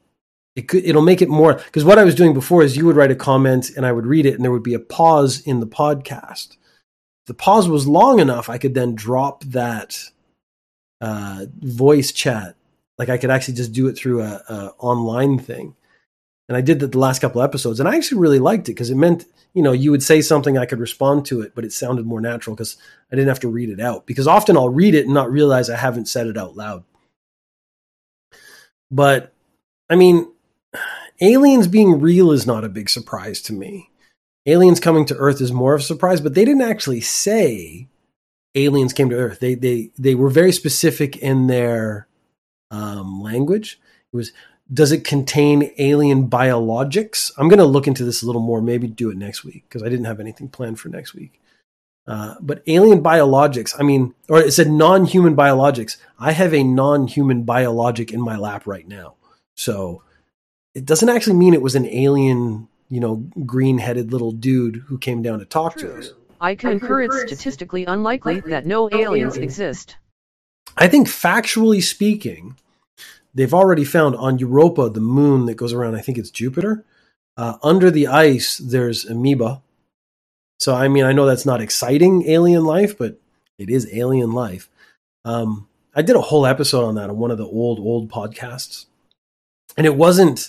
it 0.57 0.67
could 0.67 0.85
it'll 0.85 1.03
make 1.03 1.21
it 1.21 1.29
more 1.29 1.55
because 1.55 1.85
what 1.85 1.99
I 1.99 2.05
was 2.05 2.15
doing 2.15 2.33
before 2.33 2.63
is 2.63 2.75
you 2.77 2.87
would 2.87 2.97
write 2.97 3.13
a 3.13 3.17
comment 3.17 3.71
and 3.77 3.85
I 3.85 3.93
would 3.93 4.07
read 4.07 4.25
it 4.25 4.35
and 4.35 4.43
there 4.43 4.51
would 4.51 4.63
be 4.63 4.75
a 4.75 4.81
pause 4.81 5.41
in 5.43 5.61
the 5.61 5.67
podcast. 5.67 6.57
The 7.31 7.35
pause 7.35 7.69
was 7.69 7.87
long 7.87 8.19
enough, 8.19 8.49
I 8.49 8.59
could 8.59 8.75
then 8.75 8.97
drop 8.97 9.45
that 9.45 9.97
uh, 11.01 11.47
voice 11.61 12.11
chat. 12.11 12.57
Like 12.99 13.09
I 13.09 13.19
could 13.19 13.31
actually 13.31 13.55
just 13.55 13.73
do 13.73 13.87
it 13.87 13.97
through 13.97 14.23
a, 14.23 14.43
a 14.49 14.75
online 14.79 15.39
thing. 15.39 15.77
And 16.49 16.57
I 16.57 16.61
did 16.61 16.81
that 16.81 16.91
the 16.91 16.99
last 16.99 17.21
couple 17.21 17.41
episodes, 17.41 17.79
and 17.79 17.89
I 17.89 17.95
actually 17.95 18.19
really 18.19 18.41
liked 18.41 18.69
it 18.69 18.73
because 18.73 18.91
it 18.91 18.97
meant 18.97 19.27
you 19.55 19.63
know 19.63 19.71
you 19.71 19.93
would 19.93 20.03
say 20.03 20.23
something, 20.23 20.59
I 20.59 20.67
could 20.67 20.81
respond 20.81 21.25
to 21.27 21.41
it, 21.41 21.55
but 21.55 21.65
it 21.65 21.73
sounded 21.73 22.05
more 22.05 22.21
natural 22.21 22.57
because 22.57 22.77
I 23.13 23.15
didn't 23.15 23.29
have 23.29 23.39
to 23.41 23.49
read 23.49 23.71
it 23.71 23.79
out. 23.79 24.07
Because 24.07 24.27
often 24.27 24.57
I'll 24.57 24.69
read 24.69 24.97
it 24.97 25.05
and 25.05 25.15
not 25.15 25.31
realize 25.31 25.71
I 25.71 25.77
haven't 25.77 26.09
said 26.09 26.27
it 26.27 26.37
out 26.37 26.57
loud. 26.57 26.83
But 28.91 29.33
I 29.89 29.95
mean, 29.95 30.33
aliens 31.21 31.69
being 31.69 32.01
real 32.01 32.33
is 32.33 32.45
not 32.45 32.65
a 32.65 32.69
big 32.69 32.91
surprise 32.91 33.41
to 33.43 33.53
me. 33.53 33.91
Aliens 34.47 34.81
coming 34.81 35.05
to 35.07 35.17
Earth 35.17 35.41
is 35.41 35.53
more 35.53 35.75
of 35.75 35.81
a 35.81 35.85
surprise, 35.85 36.21
but 36.21 36.35
they 36.35 36.45
didn't 36.45 36.63
actually 36.63 37.01
say 37.01 37.89
aliens 38.55 38.93
came 38.93 39.11
to 39.11 39.17
Earth. 39.17 39.41
They 39.41 39.55
they 39.55 39.91
they 39.99 40.15
were 40.15 40.31
very 40.31 40.53
specific 40.53 41.17
in 41.17 41.47
their 41.47 42.07
um, 42.71 43.21
language. 43.21 43.81
It 44.13 44.17
was 44.17 44.33
does 44.73 44.93
it 44.93 45.05
contain 45.05 45.73
alien 45.79 46.29
biologics? 46.29 47.33
I'm 47.37 47.49
going 47.49 47.59
to 47.59 47.65
look 47.65 47.89
into 47.89 48.05
this 48.05 48.23
a 48.23 48.27
little 48.27 48.41
more. 48.41 48.63
Maybe 48.63 48.87
do 48.87 49.11
it 49.11 49.17
next 49.17 49.45
week 49.45 49.65
because 49.69 49.83
I 49.83 49.89
didn't 49.89 50.05
have 50.05 50.21
anything 50.21 50.49
planned 50.49 50.79
for 50.79 50.89
next 50.89 51.13
week. 51.13 51.41
Uh, 52.07 52.35
but 52.41 52.63
alien 52.67 53.03
biologics, 53.03 53.75
I 53.79 53.83
mean, 53.83 54.15
or 54.29 54.41
it 54.41 54.53
said 54.53 54.71
non-human 54.71 55.37
biologics. 55.37 55.97
I 56.19 56.33
have 56.33 56.55
a 56.55 56.63
non-human 56.63 57.43
biologic 57.43 58.13
in 58.13 58.21
my 58.21 58.37
lap 58.37 58.67
right 58.67 58.87
now. 58.87 59.15
So 59.57 60.03
it 60.75 60.85
doesn't 60.85 61.09
actually 61.09 61.37
mean 61.37 61.53
it 61.53 61.63
was 61.63 61.75
an 61.75 61.87
alien, 61.87 62.69
you 62.91 63.01
know, 63.01 63.25
green 63.47 63.79
headed 63.79 64.13
little 64.13 64.33
dude 64.33 64.77
who 64.89 64.99
came 64.99 65.23
down 65.23 65.39
to 65.39 65.45
talk 65.45 65.77
to 65.77 65.97
us. 65.97 66.13
I 66.41 66.55
concur 66.55 67.03
it's 67.03 67.21
statistically 67.21 67.85
unlikely 67.85 68.41
that 68.41 68.67
no 68.67 68.91
aliens 68.91 69.37
exist. 69.37 69.97
I 70.77 70.89
think 70.89 71.07
factually 71.07 71.83
speaking, 71.83 72.57
they've 73.35 73.55
already 73.55 73.85
found 73.85 74.17
on 74.17 74.39
Europa, 74.39 74.89
the 74.89 75.01
moon 75.01 75.47
that 75.47 75.55
goes 75.55 75.73
around, 75.73 75.95
I 75.95 76.01
think 76.01 76.19
it's 76.19 76.31
Jupiter. 76.31 76.85
Uh, 77.37 77.57
under 77.63 77.91
the 77.91 78.07
ice, 78.07 78.59
there's 78.59 79.05
amoeba. 79.05 79.63
So, 80.59 80.75
I 80.75 80.89
mean, 80.89 81.05
I 81.05 81.13
know 81.13 81.27
that's 81.27 81.47
not 81.47 81.61
exciting 81.61 82.29
alien 82.29 82.65
life, 82.65 82.99
but 82.99 83.19
it 83.59 83.71
is 83.71 83.89
alien 83.93 84.33
life. 84.33 84.69
Um, 85.25 85.69
I 85.95 86.03
did 86.03 86.17
a 86.17 86.21
whole 86.21 86.47
episode 86.47 86.85
on 86.85 86.95
that 86.97 87.11
on 87.11 87.19
one 87.19 87.31
of 87.31 87.39
the 87.39 87.47
old, 87.47 87.79
old 87.79 88.11
podcasts. 88.11 88.87
And 89.77 89.87
it 89.87 89.97
wasn't 89.97 90.49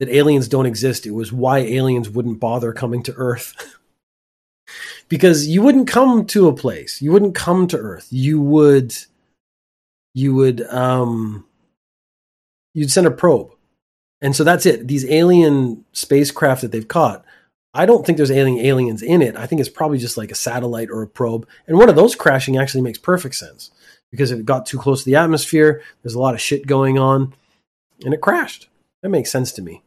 that 0.00 0.08
aliens 0.08 0.48
don't 0.48 0.66
exist, 0.66 1.06
it 1.06 1.10
was 1.12 1.32
why 1.32 1.58
aliens 1.58 2.08
wouldn't 2.08 2.40
bother 2.40 2.72
coming 2.72 3.02
to 3.04 3.14
Earth. 3.14 3.54
because 5.08 5.46
you 5.46 5.62
wouldn't 5.62 5.88
come 5.88 6.26
to 6.26 6.48
a 6.48 6.54
place, 6.54 7.02
you 7.02 7.12
wouldn't 7.12 7.34
come 7.34 7.66
to 7.68 7.78
Earth. 7.78 8.08
You 8.10 8.40
would, 8.40 8.94
you 10.14 10.34
would, 10.34 10.62
um, 10.62 11.46
you'd 12.74 12.90
send 12.90 13.06
a 13.06 13.10
probe. 13.10 13.52
And 14.20 14.34
so 14.34 14.44
that's 14.44 14.66
it. 14.66 14.88
These 14.88 15.08
alien 15.08 15.84
spacecraft 15.92 16.62
that 16.62 16.72
they've 16.72 16.88
caught, 16.88 17.24
I 17.74 17.86
don't 17.86 18.04
think 18.04 18.16
there's 18.16 18.30
alien 18.30 18.64
aliens 18.64 19.02
in 19.02 19.22
it. 19.22 19.36
I 19.36 19.46
think 19.46 19.60
it's 19.60 19.68
probably 19.68 19.98
just 19.98 20.16
like 20.16 20.32
a 20.32 20.36
satellite 20.36 20.90
or 20.90 21.02
a 21.02 21.06
probe. 21.06 21.46
And 21.66 21.78
one 21.78 21.88
of 21.88 21.96
those 21.96 22.14
crashing 22.14 22.56
actually 22.56 22.82
makes 22.82 22.98
perfect 22.98 23.36
sense 23.36 23.70
because 24.10 24.30
if 24.30 24.40
it 24.40 24.46
got 24.46 24.66
too 24.66 24.78
close 24.78 25.04
to 25.04 25.10
the 25.10 25.16
atmosphere, 25.16 25.82
there's 26.02 26.14
a 26.14 26.20
lot 26.20 26.34
of 26.34 26.40
shit 26.40 26.66
going 26.66 26.98
on, 26.98 27.34
and 28.04 28.14
it 28.14 28.20
crashed. 28.20 28.68
That 29.02 29.10
makes 29.10 29.30
sense 29.30 29.52
to 29.52 29.62
me. 29.62 29.82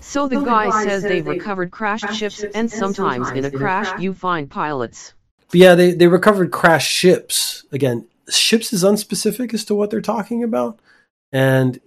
So 0.00 0.28
the 0.28 0.40
guy 0.40 0.84
says 0.84 1.02
they've 1.02 1.26
recovered 1.26 1.70
crashed 1.70 2.14
ships, 2.14 2.42
and 2.42 2.70
sometimes 2.70 3.30
in 3.30 3.44
a 3.44 3.50
crash 3.50 4.00
you 4.00 4.14
find 4.14 4.50
pilots. 4.50 5.14
But 5.50 5.60
yeah, 5.60 5.74
they, 5.74 5.92
they 5.92 6.06
recovered 6.06 6.52
crashed 6.52 6.90
ships. 6.90 7.64
Again, 7.72 8.06
ships 8.28 8.72
is 8.72 8.84
unspecific 8.84 9.54
as 9.54 9.64
to 9.66 9.74
what 9.74 9.90
they're 9.90 10.00
talking 10.00 10.42
about. 10.42 10.78
And 11.32 11.80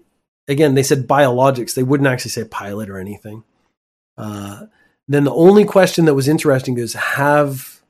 again, 0.48 0.76
they 0.76 0.84
said 0.84 1.08
biologics. 1.08 1.74
They 1.74 1.84
wouldn't 1.84 2.08
actually 2.08 2.32
say 2.32 2.44
pilot 2.46 2.90
or 2.90 2.98
anything. 2.98 3.44
Uh, 4.18 4.68
then 5.08 5.24
the 5.24 5.34
only 5.34 5.66
question 5.66 6.06
that 6.06 6.14
was 6.14 6.28
interesting 6.28 6.78
is 6.78 6.94
have 6.94 7.82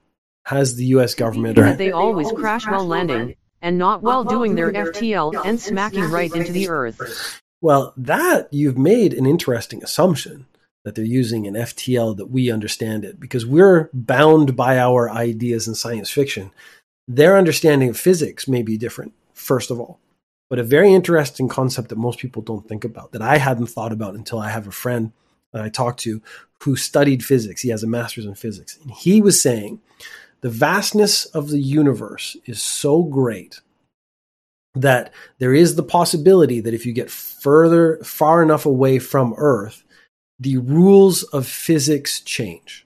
has 0.45 0.75
the 0.75 0.85
U.S. 0.85 1.15
government 1.15 1.57
or 1.57 1.73
they 1.73 1.91
always 1.91 2.31
crash 2.31 2.67
while 2.67 2.85
landing 2.85 3.35
and 3.61 3.77
not 3.77 4.01
while 4.01 4.25
doing 4.25 4.55
their 4.55 4.71
FTL 4.71 5.45
and 5.45 5.59
smacking 5.59 6.03
right 6.09 6.33
into 6.33 6.51
the 6.51 6.69
earth. 6.69 7.41
Well, 7.63 7.93
that 7.95 8.49
you've 8.51 8.77
made 8.77 9.13
an 9.13 9.25
interesting 9.25 9.81
assumption 9.85 10.47
that 10.83 10.95
they're 10.95 11.05
using 11.05 11.47
an 11.47 11.53
FTL 11.53 12.17
that 12.17 12.29
we 12.29 12.51
understand 12.51 13.05
it 13.05 13.21
because 13.21 13.45
we're 13.45 13.89
bound 13.93 14.57
by 14.57 14.77
our 14.77 15.09
ideas 15.09 15.65
in 15.65 15.73
science 15.73 16.09
fiction. 16.09 16.51
Their 17.07 17.37
understanding 17.37 17.87
of 17.87 17.97
physics 17.97 18.49
may 18.49 18.63
be 18.63 18.75
different, 18.75 19.13
first 19.33 19.71
of 19.71 19.79
all. 19.79 20.01
But 20.49 20.59
a 20.59 20.63
very 20.63 20.93
interesting 20.93 21.47
concept 21.47 21.87
that 21.87 21.97
most 21.97 22.19
people 22.19 22.41
don't 22.41 22.67
think 22.67 22.83
about, 22.83 23.13
that 23.13 23.21
I 23.21 23.37
hadn't 23.37 23.67
thought 23.67 23.93
about 23.93 24.15
until 24.15 24.39
I 24.39 24.49
have 24.49 24.67
a 24.67 24.71
friend 24.71 25.13
that 25.53 25.61
I 25.61 25.69
talked 25.69 26.01
to 26.01 26.21
who 26.63 26.75
studied 26.75 27.23
physics. 27.23 27.61
He 27.61 27.69
has 27.69 27.81
a 27.81 27.87
master's 27.87 28.25
in 28.25 28.35
physics. 28.35 28.77
And 28.81 28.91
he 28.91 29.21
was 29.21 29.41
saying 29.41 29.79
the 30.41 30.49
vastness 30.49 31.27
of 31.27 31.47
the 31.47 31.61
universe 31.61 32.35
is 32.45 32.61
so 32.61 33.03
great 33.03 33.61
that 34.75 35.13
there 35.39 35.53
is 35.53 35.75
the 35.75 35.83
possibility 35.83 36.59
that 36.59 36.73
if 36.73 36.85
you 36.85 36.93
get 36.93 37.11
further, 37.11 37.99
far 38.03 38.41
enough 38.41 38.65
away 38.65 38.99
from 38.99 39.35
Earth, 39.37 39.83
the 40.39 40.57
rules 40.57 41.23
of 41.23 41.47
physics 41.47 42.19
change. 42.21 42.85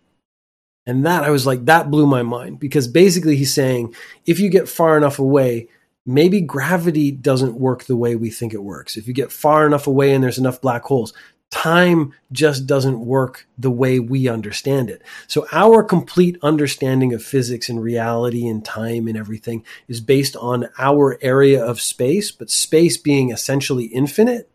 And 0.86 1.06
that 1.06 1.24
I 1.24 1.30
was 1.30 1.46
like, 1.46 1.66
that 1.66 1.92
blew 1.92 2.08
my 2.08 2.24
mind 2.24 2.60
because 2.60 2.88
basically 2.88 3.36
he's 3.36 3.54
saying 3.54 3.94
if 4.26 4.40
you 4.40 4.50
get 4.50 4.70
far 4.70 4.98
enough 4.98 5.20
away, 5.20 5.68
maybe 6.06 6.40
gravity 6.40 7.12
doesn't 7.12 7.60
work 7.60 7.84
the 7.84 7.98
way 7.98 8.16
we 8.16 8.30
think 8.30 8.54
it 8.54 8.64
works. 8.64 8.96
If 8.96 9.08
you 9.08 9.14
get 9.14 9.32
far 9.32 9.68
enough 9.68 9.88
away 9.88 10.14
and 10.14 10.24
there's 10.24 10.38
enough 10.38 10.62
black 10.62 10.84
holes, 10.84 11.14
time 11.50 12.14
just 12.32 12.68
doesn't 12.68 13.00
work 13.00 13.48
the 13.58 13.72
way 13.72 14.00
we 14.00 14.28
understand 14.28 14.90
it. 14.90 15.02
So 15.28 15.48
our 15.52 15.84
complete 15.84 16.38
understanding 16.42 17.14
of 17.14 17.24
physics 17.24 17.70
and 17.70 17.82
reality 17.82 18.48
and 18.48 18.64
time 18.64 19.08
and 19.08 19.18
everything 19.18 19.64
is 19.88 20.02
based 20.02 20.36
on 20.36 20.70
our 20.78 21.18
area 21.22 21.64
of 21.64 21.80
space, 21.80 22.32
but 22.32 22.50
space 22.50 22.98
being 22.98 23.32
essentially 23.32 23.86
infinite 23.86 24.50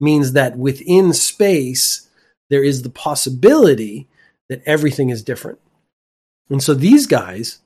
means 0.00 0.32
that 0.32 0.56
within 0.56 1.12
space, 1.12 2.08
there 2.50 2.62
is 2.62 2.82
the 2.82 2.90
possibility 2.90 4.06
that 4.48 4.62
everything 4.64 5.10
is 5.10 5.22
different. 5.22 5.58
And 6.48 6.62
so 6.62 6.72
these 6.72 7.06
guys, 7.06 7.58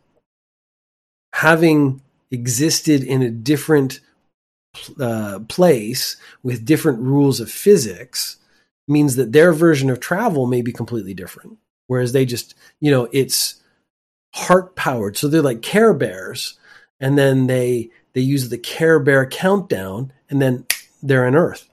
having 1.35 2.00
existed 2.30 3.04
in 3.04 3.22
a 3.22 3.30
different 3.30 4.00
uh, 4.98 5.40
place 5.48 6.16
with 6.42 6.64
different 6.64 7.00
rules 7.00 7.38
of 7.38 7.50
physics, 7.50 8.38
means 8.92 9.16
that 9.16 9.33
their 9.33 9.52
version 9.52 9.90
of 9.90 10.00
travel 10.00 10.46
may 10.46 10.62
be 10.62 10.72
completely 10.72 11.14
different. 11.14 11.59
Whereas 11.87 12.12
they 12.12 12.24
just, 12.24 12.55
you 12.81 12.90
know, 12.90 13.09
it's 13.12 13.61
heart 14.35 14.76
powered. 14.76 15.16
So 15.16 15.28
they're 15.28 15.42
like 15.42 15.62
Care 15.62 15.94
Bears, 15.94 16.59
and 17.00 17.18
then 17.18 17.46
they 17.46 17.90
they 18.12 18.20
use 18.20 18.48
the 18.48 18.59
Care 18.59 18.98
Bear 18.98 19.26
countdown, 19.26 20.12
and 20.31 20.40
then 20.40 20.66
they're 21.02 21.26
on 21.26 21.35
Earth. 21.35 21.68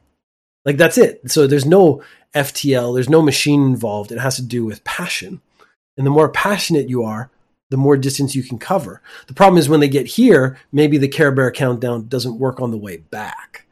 Like 0.66 0.78
that's 0.78 0.98
it. 0.98 1.32
So 1.32 1.48
there's 1.48 1.66
no 1.66 2.04
FTL, 2.34 2.94
there's 2.96 3.10
no 3.10 3.22
machine 3.22 3.64
involved. 3.64 4.12
It 4.12 4.20
has 4.20 4.36
to 4.36 4.44
do 4.44 4.66
with 4.66 4.84
passion. 4.84 5.42
And 5.98 6.06
the 6.06 6.12
more 6.12 6.30
passionate 6.30 6.90
you 6.90 7.04
are, 7.04 7.30
the 7.70 7.78
more 7.78 7.98
distance 7.98 8.36
you 8.36 8.44
can 8.44 8.58
cover. 8.58 9.02
The 9.28 9.34
problem 9.34 9.58
is 9.60 9.70
when 9.70 9.80
they 9.80 9.90
get 9.90 10.08
here, 10.08 10.58
maybe 10.72 10.98
the 10.98 11.08
Care 11.08 11.32
Bear 11.32 11.52
countdown 11.52 12.08
doesn't 12.08 12.40
work 12.40 12.62
on 12.62 12.72
the 12.72 12.78
way 12.78 12.98
back. 12.98 13.66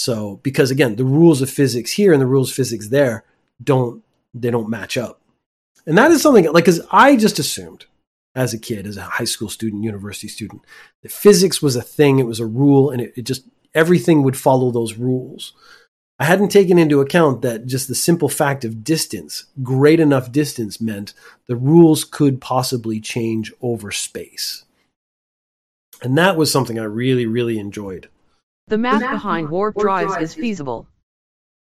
So 0.00 0.40
because 0.42 0.70
again, 0.70 0.96
the 0.96 1.04
rules 1.04 1.42
of 1.42 1.50
physics 1.50 1.92
here 1.92 2.12
and 2.14 2.22
the 2.22 2.26
rules 2.26 2.48
of 2.48 2.56
physics 2.56 2.88
there 2.88 3.24
don't 3.62 4.02
they 4.32 4.50
don't 4.50 4.70
match 4.70 4.96
up. 4.96 5.20
And 5.86 5.98
that 5.98 6.10
is 6.10 6.22
something 6.22 6.50
like 6.50 6.64
cuz 6.64 6.80
I 6.90 7.16
just 7.16 7.38
assumed 7.38 7.84
as 8.34 8.54
a 8.54 8.58
kid, 8.58 8.86
as 8.86 8.96
a 8.96 9.02
high 9.02 9.24
school 9.24 9.50
student, 9.50 9.84
university 9.84 10.28
student, 10.28 10.62
that 11.02 11.12
physics 11.12 11.60
was 11.60 11.76
a 11.76 11.82
thing, 11.82 12.18
it 12.18 12.26
was 12.26 12.40
a 12.40 12.46
rule, 12.46 12.90
and 12.90 13.02
it, 13.02 13.12
it 13.14 13.22
just 13.22 13.44
everything 13.74 14.22
would 14.22 14.38
follow 14.38 14.70
those 14.70 14.94
rules. 14.94 15.52
I 16.18 16.24
hadn't 16.24 16.48
taken 16.48 16.78
into 16.78 17.02
account 17.02 17.42
that 17.42 17.66
just 17.66 17.86
the 17.86 17.94
simple 17.94 18.30
fact 18.30 18.64
of 18.64 18.82
distance, 18.82 19.44
great 19.62 20.00
enough 20.00 20.32
distance, 20.32 20.80
meant 20.80 21.12
the 21.46 21.56
rules 21.56 22.04
could 22.04 22.40
possibly 22.40 23.00
change 23.00 23.52
over 23.60 23.90
space. 23.90 24.64
And 26.02 26.16
that 26.16 26.36
was 26.36 26.50
something 26.50 26.78
I 26.78 26.84
really, 26.84 27.26
really 27.26 27.58
enjoyed. 27.58 28.08
The 28.70 28.78
math 28.78 29.00
behind 29.00 29.50
warp 29.50 29.76
drives 29.76 30.16
is 30.16 30.32
feasible. 30.32 30.86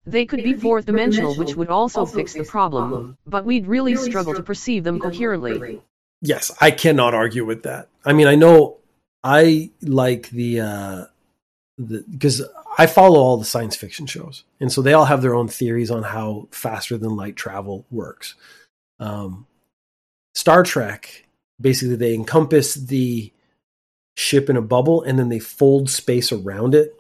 They 0.06 0.26
could 0.26 0.44
be 0.44 0.54
fourth 0.54 0.86
dimensional, 0.86 1.34
which 1.36 1.56
would 1.56 1.70
also 1.70 2.06
fix 2.06 2.34
the 2.34 2.44
problem, 2.44 3.18
but 3.26 3.46
we'd 3.46 3.68
really 3.68 3.96
struggle 3.96 4.34
to 4.36 4.44
perceive 4.44 4.84
them 4.84 5.00
coherently. 5.00 5.82
Yes, 6.22 6.52
I 6.60 6.72
cannot 6.72 7.14
argue 7.14 7.46
with 7.46 7.64
that. 7.64 7.88
I 8.04 8.12
mean, 8.12 8.28
I 8.28 8.36
know 8.36 8.80
I 9.24 9.72
like 9.82 10.30
the 10.30 10.60
uh 10.60 11.06
the 11.78 12.04
because 12.12 12.42
I 12.78 12.86
follow 12.86 13.20
all 13.20 13.38
the 13.38 13.46
science 13.46 13.78
fiction 13.78 14.06
shows, 14.06 14.44
and 14.60 14.70
so 14.70 14.82
they 14.82 14.94
all 14.94 15.06
have 15.06 15.22
their 15.22 15.36
own 15.36 15.48
theories 15.48 15.92
on 15.92 16.04
how 16.04 16.50
faster 16.52 16.98
than 16.98 17.16
light 17.16 17.38
travel 17.38 17.86
works. 17.90 18.36
Um, 19.00 19.48
Star 20.36 20.64
Trek 20.64 21.26
basically 21.62 21.96
they 21.96 22.14
encompass 22.14 22.74
the 22.74 23.32
ship 24.20 24.50
in 24.50 24.58
a 24.58 24.62
bubble 24.62 25.02
and 25.02 25.18
then 25.18 25.30
they 25.30 25.40
fold 25.40 25.90
space 25.90 26.32
around 26.32 26.76
it. 26.76 26.94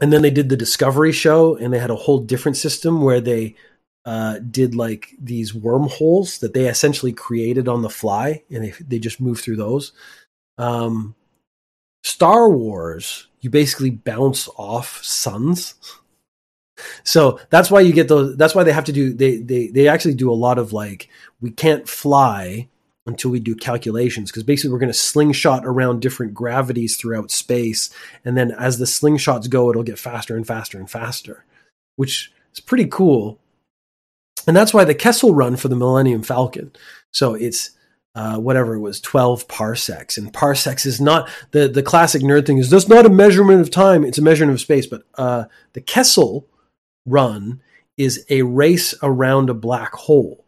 And 0.00 0.12
then 0.12 0.22
they 0.22 0.30
did 0.30 0.48
the 0.48 0.56
Discovery 0.56 1.12
show 1.12 1.56
and 1.56 1.72
they 1.72 1.78
had 1.78 1.90
a 1.90 1.96
whole 1.96 2.18
different 2.18 2.56
system 2.56 3.02
where 3.02 3.20
they 3.20 3.54
uh, 4.04 4.38
did 4.38 4.74
like 4.74 5.14
these 5.18 5.54
wormholes 5.54 6.38
that 6.38 6.52
they 6.52 6.66
essentially 6.66 7.12
created 7.12 7.68
on 7.68 7.82
the 7.82 7.90
fly 7.90 8.42
and 8.50 8.64
they, 8.64 8.70
they 8.80 8.98
just 8.98 9.20
moved 9.20 9.42
through 9.42 9.56
those. 9.56 9.92
Um, 10.58 11.14
Star 12.04 12.50
Wars, 12.50 13.28
you 13.40 13.48
basically 13.48 13.90
bounce 13.90 14.48
off 14.56 15.02
suns. 15.02 15.74
So 17.04 17.38
that's 17.48 17.70
why 17.70 17.80
you 17.80 17.92
get 17.92 18.08
those. 18.08 18.36
That's 18.36 18.54
why 18.54 18.64
they 18.64 18.72
have 18.72 18.84
to 18.84 18.92
do. 18.92 19.12
They 19.12 19.36
they 19.36 19.68
they 19.68 19.86
actually 19.86 20.14
do 20.14 20.32
a 20.32 20.34
lot 20.34 20.58
of 20.58 20.72
like 20.72 21.08
we 21.40 21.50
can't 21.50 21.88
fly, 21.88 22.68
until 23.06 23.30
we 23.30 23.40
do 23.40 23.54
calculations 23.54 24.30
because 24.30 24.42
basically 24.42 24.70
we're 24.70 24.78
going 24.78 24.92
to 24.92 24.98
slingshot 24.98 25.66
around 25.66 26.00
different 26.00 26.34
gravities 26.34 26.96
throughout 26.96 27.30
space 27.30 27.90
and 28.24 28.36
then 28.36 28.52
as 28.52 28.78
the 28.78 28.84
slingshots 28.84 29.50
go 29.50 29.70
it'll 29.70 29.82
get 29.82 29.98
faster 29.98 30.36
and 30.36 30.46
faster 30.46 30.78
and 30.78 30.90
faster 30.90 31.44
which 31.96 32.32
is 32.52 32.60
pretty 32.60 32.86
cool 32.86 33.38
and 34.46 34.56
that's 34.56 34.72
why 34.72 34.84
the 34.84 34.94
kessel 34.94 35.34
run 35.34 35.56
for 35.56 35.68
the 35.68 35.76
millennium 35.76 36.22
falcon 36.22 36.72
so 37.12 37.34
it's 37.34 37.70
uh, 38.14 38.36
whatever 38.36 38.74
it 38.74 38.80
was 38.80 39.00
12 39.00 39.48
parsecs 39.48 40.18
and 40.18 40.34
parsecs 40.34 40.84
is 40.84 41.00
not 41.00 41.28
the 41.52 41.66
the 41.66 41.82
classic 41.82 42.22
nerd 42.22 42.46
thing 42.46 42.58
is 42.58 42.70
that's 42.70 42.88
not 42.88 43.06
a 43.06 43.10
measurement 43.10 43.60
of 43.60 43.70
time 43.70 44.04
it's 44.04 44.18
a 44.18 44.22
measurement 44.22 44.54
of 44.54 44.60
space 44.60 44.86
but 44.86 45.02
uh, 45.16 45.44
the 45.72 45.80
kessel 45.80 46.46
run 47.06 47.60
is 47.96 48.24
a 48.30 48.42
race 48.42 48.94
around 49.02 49.50
a 49.50 49.54
black 49.54 49.92
hole. 49.92 50.44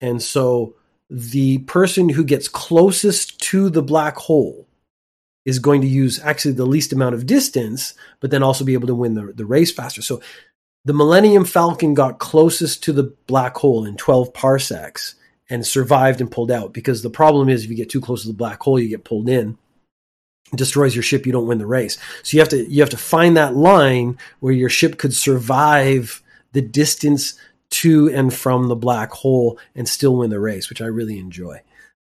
And 0.00 0.22
so 0.22 0.74
the 1.10 1.58
person 1.58 2.08
who 2.08 2.24
gets 2.24 2.48
closest 2.48 3.40
to 3.40 3.70
the 3.70 3.82
black 3.82 4.16
hole 4.16 4.66
is 5.44 5.58
going 5.58 5.82
to 5.82 5.86
use 5.86 6.20
actually 6.22 6.54
the 6.54 6.66
least 6.66 6.92
amount 6.92 7.14
of 7.14 7.26
distance, 7.26 7.94
but 8.20 8.30
then 8.30 8.42
also 8.42 8.64
be 8.64 8.72
able 8.72 8.86
to 8.86 8.94
win 8.94 9.14
the, 9.14 9.32
the 9.34 9.44
race 9.44 9.70
faster. 9.70 10.00
So 10.00 10.20
the 10.84 10.94
Millennium 10.94 11.44
Falcon 11.44 11.94
got 11.94 12.18
closest 12.18 12.82
to 12.84 12.92
the 12.92 13.14
black 13.26 13.56
hole 13.56 13.84
in 13.84 13.96
12 13.96 14.32
parsecs 14.32 15.14
and 15.50 15.66
survived 15.66 16.20
and 16.20 16.30
pulled 16.30 16.50
out 16.50 16.72
because 16.72 17.02
the 17.02 17.10
problem 17.10 17.48
is 17.48 17.64
if 17.64 17.70
you 17.70 17.76
get 17.76 17.90
too 17.90 18.00
close 18.00 18.22
to 18.22 18.28
the 18.28 18.34
black 18.34 18.62
hole, 18.62 18.78
you 18.78 18.88
get 18.88 19.04
pulled 19.04 19.28
in. 19.28 19.58
Destroys 20.54 20.94
your 20.94 21.02
ship, 21.02 21.26
you 21.26 21.32
don't 21.32 21.46
win 21.46 21.58
the 21.58 21.66
race. 21.66 21.98
So 22.22 22.36
you 22.36 22.40
have 22.40 22.50
to 22.50 22.70
you 22.70 22.80
have 22.80 22.90
to 22.90 22.96
find 22.96 23.36
that 23.36 23.56
line 23.56 24.18
where 24.40 24.52
your 24.52 24.68
ship 24.68 24.98
could 24.98 25.14
survive 25.14 26.22
the 26.52 26.62
distance 26.62 27.34
to 27.74 28.08
and 28.10 28.32
from 28.32 28.68
the 28.68 28.76
black 28.76 29.10
hole 29.10 29.58
and 29.74 29.88
still 29.88 30.16
win 30.16 30.30
the 30.30 30.40
race, 30.40 30.68
which 30.68 30.80
I 30.80 30.86
really 30.86 31.18
enjoy. 31.18 31.60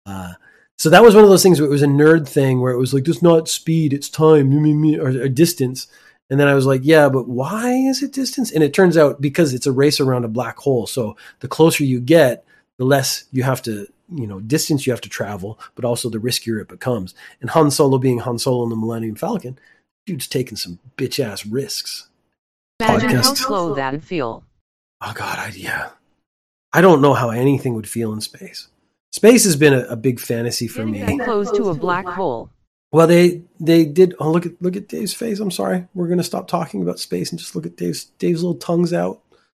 Uh, 0.06 0.34
so 0.78 0.90
that 0.90 1.04
was 1.04 1.14
one 1.14 1.24
of 1.24 1.30
those 1.30 1.44
things 1.44 1.60
where 1.60 1.68
it 1.68 1.72
was 1.72 1.84
a 1.84 1.88
nerd 1.88 2.28
thing 2.28 2.62
where 2.62 2.72
it 2.72 2.80
was 2.80 2.94
like, 2.94 3.08
it's 3.08 3.22
not 3.22 3.50
speed, 3.50 3.94
it's 3.94 4.10
time, 4.10 4.52
or, 5.00 5.10
or 5.10 5.28
distance. 5.28 5.88
And 6.30 6.40
then 6.40 6.48
I 6.48 6.54
was 6.54 6.66
like, 6.66 6.82
yeah, 6.84 7.10
but 7.10 7.28
why 7.28 7.72
is 7.72 8.02
it 8.02 8.14
distance? 8.14 8.52
And 8.52 8.64
it 8.64 8.74
turns 8.74 8.98
out 8.98 9.20
because 9.22 9.54
it's 9.54 9.68
a 9.68 9.72
race 9.72 10.00
around 10.00 10.26
a 10.26 10.30
black 10.30 10.58
hole. 10.58 10.88
So 10.88 11.18
the 11.42 11.48
closer 11.48 11.84
you 11.84 12.00
get, 12.00 12.46
the 12.78 12.86
less 12.86 13.26
you 13.32 13.44
have 13.44 13.62
to, 13.64 13.88
you 14.14 14.26
know, 14.26 14.40
distance 14.40 14.88
you 14.88 14.94
have 14.94 15.02
to 15.02 15.10
travel, 15.10 15.60
but 15.76 15.86
also 15.86 16.10
the 16.10 16.18
riskier 16.18 16.62
it 16.62 16.68
becomes. 16.68 17.14
And 17.42 17.50
Han 17.52 17.72
Solo 17.72 17.98
being 17.98 18.20
Han 18.20 18.40
Solo 18.40 18.64
in 18.64 18.70
the 18.70 18.76
Millennium 18.76 19.16
Falcon, 19.16 19.60
dude's 20.06 20.28
taking 20.28 20.58
some 20.58 20.80
bitch 20.98 21.24
ass 21.24 21.46
risks. 21.46 22.08
Imagine 22.80 23.10
Podcast. 23.10 23.24
how 23.24 23.34
slow 23.34 23.76
that'd 23.76 24.04
feel. 24.04 24.44
Oh 25.02 25.14
God, 25.14 25.40
I, 25.40 25.52
yeah. 25.56 25.90
I 26.74 26.82
don't 26.82 27.02
know 27.02 27.14
how 27.14 27.30
anything 27.30 27.74
would 27.76 27.90
feel 27.90 28.14
in 28.14 28.22
space. 28.22 28.68
Space 29.12 29.44
has 29.46 29.56
been 29.56 29.74
a, 29.74 29.82
a 29.86 29.96
big 29.96 30.20
fantasy 30.20 30.68
for 30.68 30.86
me. 30.86 31.18
Close 31.20 31.52
to 31.52 31.70
a 31.70 31.74
black 31.74 32.06
hole. 32.06 32.52
Well, 32.92 33.08
they 33.08 33.44
they 33.60 33.86
did. 33.86 34.16
Oh, 34.20 34.32
look 34.32 34.46
at 34.46 34.62
look 34.62 34.76
at 34.76 34.88
Dave's 34.88 35.14
face. 35.14 35.40
I'm 35.40 35.52
sorry. 35.52 35.88
We're 35.94 36.08
gonna 36.08 36.24
stop 36.24 36.48
talking 36.48 36.82
about 36.82 37.00
space 37.00 37.32
and 37.32 37.40
just 37.40 37.56
look 37.56 37.66
at 37.66 37.76
Dave's 37.78 38.06
Dave's 38.20 38.44
little 38.44 38.60
tongues 38.60 38.94
out. 38.94 39.22